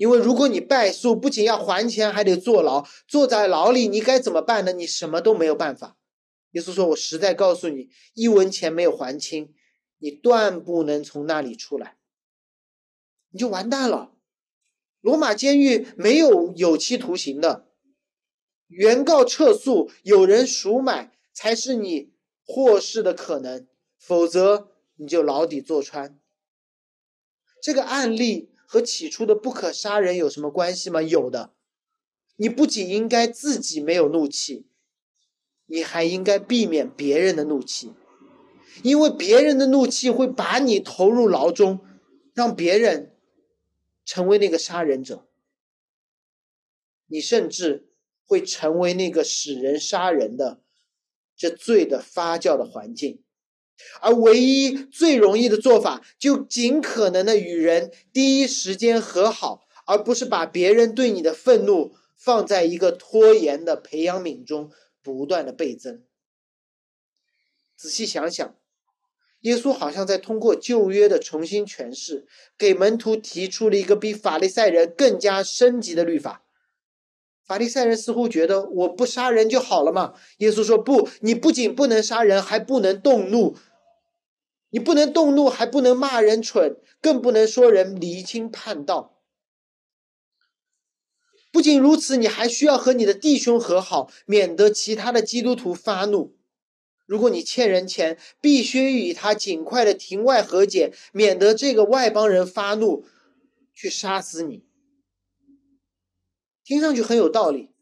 [0.00, 2.86] 因为如果你败诉，不仅要还钱，还得坐牢。
[3.06, 4.72] 坐在牢里，你该怎么办呢？
[4.72, 5.98] 你什么都没有办法。
[6.52, 9.52] 耶稣说：“我实在告诉你，一文钱没有还清，
[9.98, 11.98] 你断不能从那里出来，
[13.28, 14.14] 你就完蛋了。
[15.02, 17.66] 罗马监狱没有有期徒刑的，
[18.68, 22.14] 原告撤诉，有人赎买，才是你
[22.46, 26.18] 获释的可能，否则你就牢底坐穿。
[27.62, 31.02] 这个案例。”和起初的不可杀人有什么关系吗？
[31.02, 31.52] 有的。
[32.36, 34.64] 你不仅应该自己没有怒气，
[35.66, 37.92] 你还应该避免别人的怒气，
[38.84, 41.80] 因为别人的怒气会把你投入牢中，
[42.32, 43.12] 让别人
[44.04, 45.26] 成为那个杀人者。
[47.08, 47.88] 你甚至
[48.24, 50.62] 会成为那个使人杀人的
[51.34, 53.20] 这罪的发酵的环境。
[54.00, 64.70] 而唯一最容易的做法，就尽可能的与人第一时间和好，而不是把别人对你的愤怒放在一个拖延的培养皿中，
[65.02, 66.02] 不断的倍增。
[67.76, 68.54] 仔细想想，
[69.40, 72.26] 耶稣好像在通过旧约的重新诠释，
[72.58, 76.44] 给门徒提出了一个比法利赛人更加升级的律法。
[77.42, 80.14] 法利赛人似乎觉得我不杀人就好了嘛？
[80.38, 83.56] 耶稣说不，你不仅不能杀人，还不能动怒。
[84.70, 89.18] 你不能动怒，还不能骂人蠢，更不能说人离经叛道。
[91.52, 96.36] 不仅如此，你还需要和你的弟兄和好，免得其他的基督徒发怒。
[97.06, 103.04] 如果你欠人钱，必须与他尽快的庭外和解，免得这个外邦人发怒
[103.74, 104.64] 去杀死你。
[106.62, 107.72] 听上去很有道理，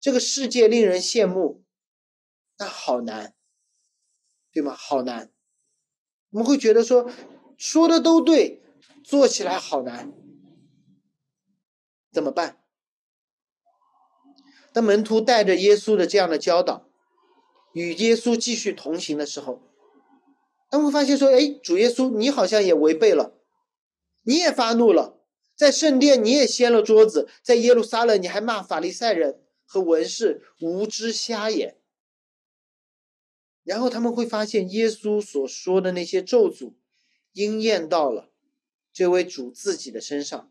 [0.00, 1.62] 这个世界令人羡慕，
[2.56, 3.34] 但好难，
[4.52, 4.74] 对吗？
[4.74, 5.30] 好难。
[6.30, 7.10] 我们会觉得说，
[7.56, 8.62] 说的都对，
[9.02, 10.12] 做起来好难，
[12.12, 12.58] 怎么办？
[14.72, 16.86] 当门徒带着耶稣的这样的教导，
[17.72, 19.62] 与耶稣继续同行的时候，
[20.70, 23.32] 他们会发现说：“哎，主耶稣，你好像也违背了，
[24.24, 25.18] 你也发怒了，
[25.56, 31.76] 在圣殿你也掀了桌子，在耶路撒冷你还骂法利赛人和文士无知瞎眼。”
[33.68, 36.72] 然后他们会发现，耶稣所说的那些咒诅，
[37.34, 38.32] 应验到了
[38.94, 40.50] 这位主自己的身上。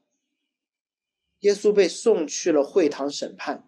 [1.39, 3.67] 耶稣被送去了会堂审判，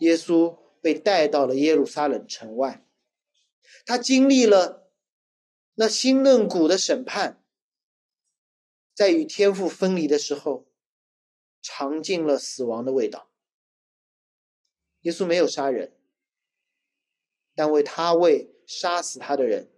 [0.00, 2.84] 耶稣被带到了耶路撒冷城外，
[3.86, 4.90] 他经历了
[5.74, 7.40] 那新嫩谷的审判，
[8.92, 10.66] 在与天父分离的时候，
[11.62, 13.30] 尝尽了死亡的味道。
[15.02, 15.92] 耶稣没有杀人，
[17.54, 19.68] 但为他为杀死他的人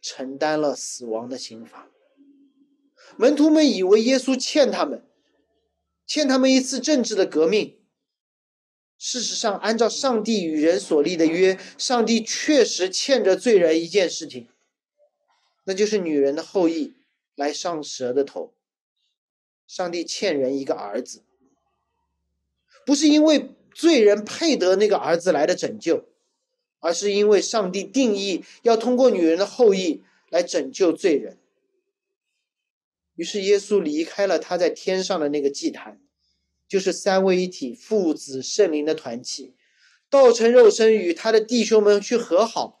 [0.00, 1.88] 承担了死亡的刑罚。
[3.16, 5.02] 门徒们以为耶稣欠他们，
[6.06, 7.78] 欠他们一次政治的革命。
[8.98, 14.48] 事实上，按照上帝与人所立的约，上帝确实欠着罪人一件事情，
[15.64, 16.94] 那就是女人的后裔
[17.36, 18.54] 来上蛇的头。
[19.66, 21.22] 上帝欠人一个儿子，
[22.84, 26.08] 不是因为罪人配得那个儿子来的拯救，
[26.80, 31.38] 而是因为上帝定义要通过女人的后裔来拯救罪人。
[33.14, 36.00] 于是耶稣离开了他在天上的那个祭坛，
[36.68, 39.54] 就是三位一体父子圣灵的团契，
[40.08, 42.80] 道成肉身与他的弟兄们去和好，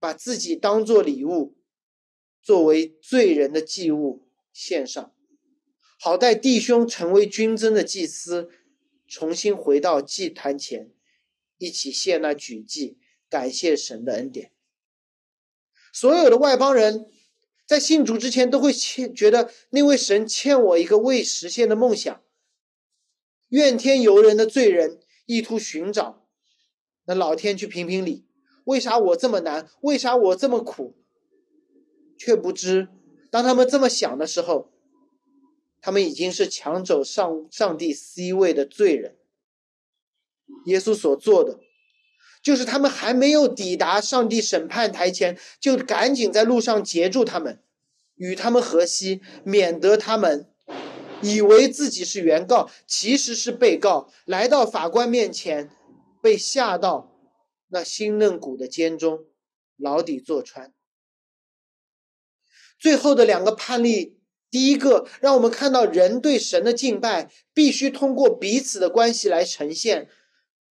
[0.00, 1.54] 把自己当做礼物，
[2.42, 5.14] 作为罪人的祭物献上，
[6.00, 8.50] 好待弟兄成为君尊的祭司，
[9.06, 10.90] 重新回到祭坛前，
[11.64, 12.98] 一起献那举祭，
[13.28, 14.52] 感谢神的恩典。
[15.92, 17.06] 所有的外邦人。
[17.66, 22.22] 在信主之前，都会欠觉得那位神欠我一个未实现的梦想。
[23.48, 26.28] 怨天尤人的罪人，意图寻找
[27.06, 28.26] 那老天去评评理：
[28.64, 29.66] 为啥我这么难？
[29.80, 30.94] 为啥我这么苦？
[32.18, 32.88] 却不知，
[33.30, 34.70] 当他们这么想的时候，
[35.80, 39.16] 他们已经是抢走上上帝 C 位的罪人。
[40.66, 41.60] 耶稣所做的。
[42.42, 47.62] 就是他们还没有抵达上帝审判台前，就赶紧在路上截住他们，
[48.16, 50.50] 与他们和稀，免得他们
[51.22, 55.70] 以为自己是原告，其实是被告，来到法官面前，
[56.20, 57.16] 被吓到
[57.68, 59.20] 那新嫩骨的监中，
[59.78, 60.74] 牢底坐穿。
[62.78, 64.18] 最后的两个判例，
[64.50, 70.10] 第一个让我们看到人对神的敬拜必须通过彼此的关系来呈现，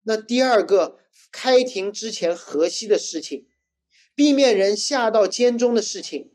[0.04, 0.99] 那第二个。
[1.34, 3.47] 开庭之前和稀的事情，
[4.14, 6.30] 避免人下到监中的事情，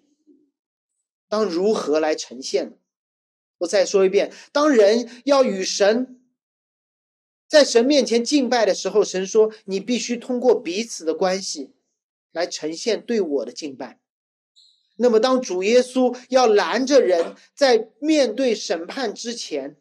[1.29, 2.77] 当如何来呈现呢？
[3.59, 6.19] 我再说一遍，当人要与神
[7.47, 11.75] 在神面前敬拜的时候，神说你必须通过彼此的关系
[12.33, 14.01] 来呈现对我的敬拜。
[14.97, 19.77] 那么，当主耶稣要拦着人在面对审判之前，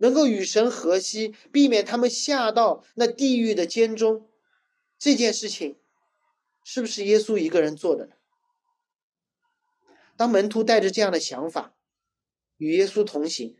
[0.00, 4.28] 能够与神和稀，避免他们下到那地狱的监中，
[4.98, 5.78] 这件事情
[6.64, 8.12] 是不是耶稣一个人做的呢？
[10.16, 11.74] 当门徒带着这样的想法
[12.56, 13.56] 与耶稣同行，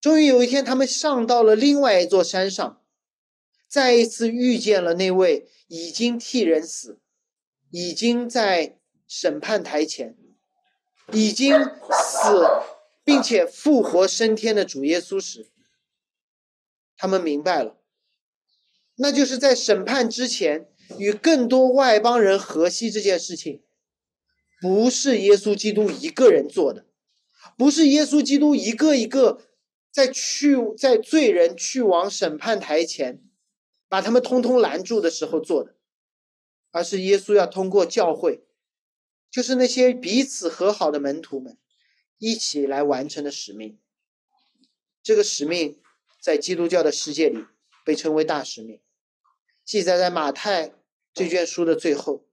[0.00, 2.82] 终于有一天，他们上到了另外一座山上，
[3.68, 7.00] 再一次遇见了那位已经替人死、
[7.70, 10.16] 已经在审判台前、
[11.12, 12.73] 已经死。
[13.04, 15.50] 并且复活升天的主耶稣时，
[16.96, 17.76] 他们明白了，
[18.96, 23.62] 那就是在审判之前与更多外邦人和稀这件事情，
[24.60, 26.86] 不是耶稣基督一个人做的，
[27.58, 29.42] 不是耶稣基督一个一个
[29.90, 33.22] 在去在罪人去往审判台前，
[33.88, 35.74] 把他们通通拦住的时候做的，
[36.70, 38.44] 而是耶稣要通过教会，
[39.30, 41.58] 就是那些彼此和好的门徒们。
[42.24, 43.78] 一起来完成的使命，
[45.02, 45.78] 这个使命
[46.18, 47.44] 在基督教的世界里
[47.84, 48.80] 被称为大使命，
[49.62, 50.72] 记载在马太
[51.12, 52.24] 这卷书的最后，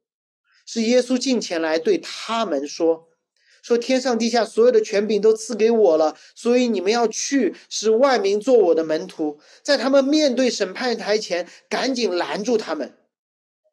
[0.66, 3.10] 是耶稣近前来对他们说
[3.62, 12.98] ：“说天上地下所有的权柄都赐给我了，所以你们要去，使万民做我的门徒，在他们面对审判台前，赶紧拦住他们，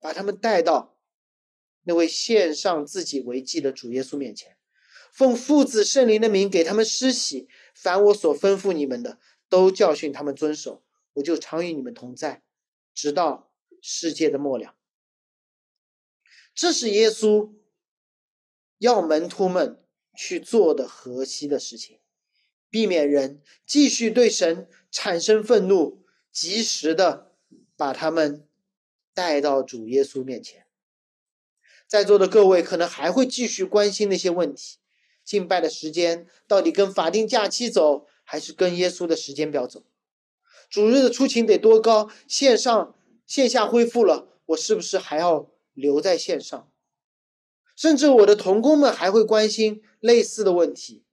[0.01, 0.99] 把他们带到
[1.85, 4.57] 那位献上自己为祭的主耶稣面前。”
[5.19, 10.85] 奉父子圣灵的名给他们施洗，凡我所吩咐你们的，都教训他们遵守。
[11.15, 12.45] 我就常与你们同在，
[12.95, 13.53] 直到
[13.83, 14.77] 世界的末了。
[16.55, 17.53] 这是耶稣
[18.79, 19.85] 要门徒们
[20.17, 21.99] 去做的核心的事情，
[22.71, 27.35] 避免人继续对神产生愤怒，及时的
[27.77, 28.47] 把他们
[29.13, 30.69] 带到主耶稣面前。
[31.89, 34.79] 在座的各位可能还会继续关心那些问题。
[35.29, 39.83] 敬拜的时间到底跟法定假期走，还是跟耶稣的时间表走？
[40.71, 42.09] 主日的出勤得多高？
[42.27, 42.95] 线上
[43.27, 46.71] 线下恢复了，我是不是还要留在线上？
[47.77, 51.05] 甚至我的同工们还会关心类似的问题。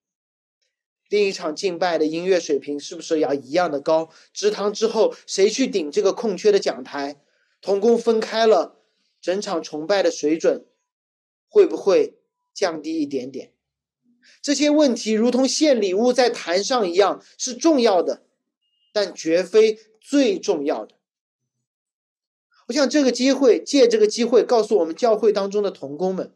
[1.09, 4.09] 另一场敬拜的音乐水平是不是要一样的高？
[4.31, 7.21] 职堂之后谁去顶这个空缺的讲台？
[7.59, 8.79] 同工分开了，
[9.19, 10.65] 整场崇拜的水准
[11.49, 12.17] 会不会
[12.53, 13.51] 降低一点点？
[14.41, 18.23] 这些问题如同献礼物在坛上一样是重要的，
[18.93, 20.95] 但绝非最重要的。
[22.67, 26.33] 我想这个机会，借这个机会告诉我们教会当中的童工们，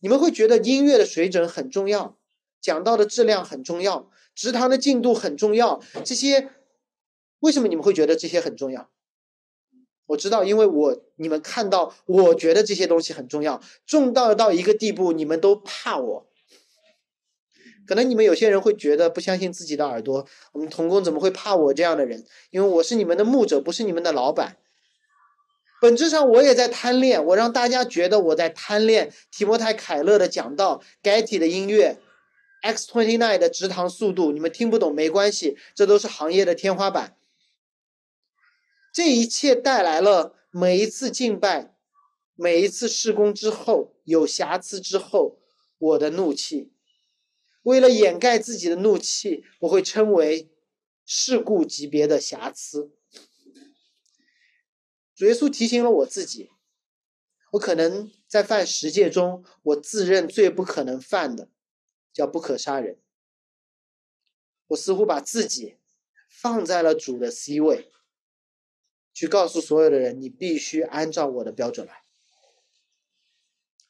[0.00, 2.16] 你们会觉得音乐的水准很重要，
[2.60, 5.80] 讲到的质量很重要，职堂的进度很重要。
[6.04, 6.50] 这些
[7.38, 8.90] 为什么你们会觉得这些很重要？
[10.06, 16.29] 我知道，因为我你们看到，我觉得这些东西很重要，重到到一个地步，你们都怕我。
[17.90, 22.24] 可能你们有些人会觉得不相信自己的耳朵，我们童工怎么会怕我这样的人？
[22.50, 24.58] 因为我是你们的牧者，不是你们的老板。
[25.80, 31.98] 本质上我也在贪恋，我让大家觉得我在贪恋提摩太凯勒的讲道，Getty 的音乐
[32.62, 37.16] ，X Twenty Nine 的直堂速度，你们听不懂没关系，这都是行业的天花板。
[38.94, 41.74] 这一切带来了每一次敬拜，
[42.36, 45.40] 每一次施工之后有瑕疵之后，
[45.78, 46.70] 我的怒气。
[47.62, 50.50] 为了掩盖自己的怒气，我会称为
[51.04, 52.90] 事故级别的瑕疵。
[55.14, 56.50] 主耶稣提醒了我自己，
[57.52, 61.50] 我可能在犯十戒中，我自认最不可能犯的，
[62.12, 62.98] 叫不可杀人。
[64.68, 65.76] 我似乎把自己
[66.28, 67.90] 放在了主的 C 位，
[69.12, 72.02] 去告诉所有的人，你必须按照我的标准来。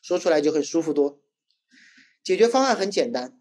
[0.03, 1.21] 说出来就很舒服多。
[2.25, 3.40] 解决方案很简单，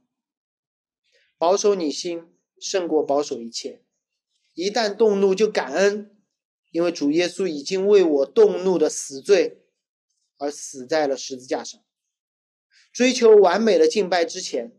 [1.39, 2.27] 保守你心
[2.59, 3.81] 胜过保守一切。
[4.53, 6.15] 一旦动怒，就感恩。
[6.71, 9.63] 因为主耶稣已经为我动怒的死罪
[10.37, 11.81] 而死在了十字架上。
[12.93, 14.71] 追求完美的敬拜之前，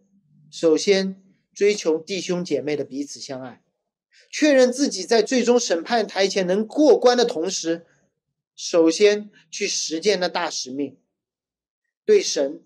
[0.52, 1.20] 首先
[1.52, 3.64] 追求弟兄姐妹的彼此相爱，
[4.30, 7.86] 确认自己在最终审判台前能过关的同时，
[8.54, 10.96] 首先去实践那大使命：
[12.04, 12.64] 对神、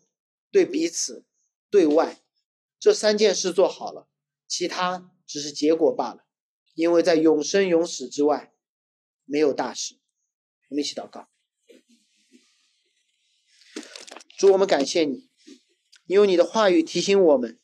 [0.51, 1.25] 对彼此、
[1.71, 2.21] 对外，
[2.85, 4.11] 这三件事做好了，
[4.47, 6.27] 其他只是结果罢了。
[6.75, 8.53] 因为在永生永死之外。
[9.25, 9.95] 没有大事，
[10.69, 11.31] 我们一起祷告。
[14.37, 15.31] 主，我们感谢你，
[16.05, 17.59] 你用你的话语提醒我们，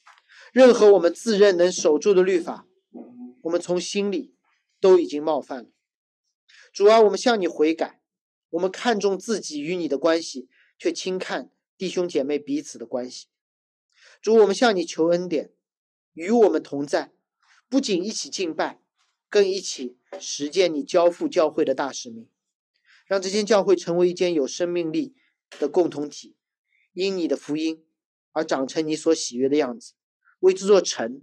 [0.54, 2.66] 任何我们自认能守住的律法，
[3.42, 4.34] 我们从心里
[4.80, 5.70] 都已经冒犯了。
[6.72, 8.00] 主啊，我们向你悔改，
[8.48, 10.48] 我们看重自己与你的关系，
[10.78, 13.26] 却轻看弟兄姐妹彼此的关系。
[14.20, 15.50] 主，我们向你求恩典，
[16.12, 17.12] 与我们同在，
[17.68, 18.80] 不仅一起敬拜。
[19.32, 22.28] 更一起实践你交付教会的大使命，
[23.06, 25.14] 让这间教会成为一间有生命力
[25.60, 26.34] 的共同体，
[26.94, 27.84] 因你的福音
[28.32, 29.92] 而长成你所喜悦的样子，
[30.40, 31.22] 为这座城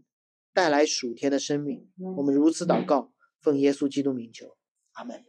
[0.53, 1.91] 带来属天的生命。
[2.15, 4.55] 我们如此祷告，奉耶稣基督名求，
[4.93, 5.27] 阿门。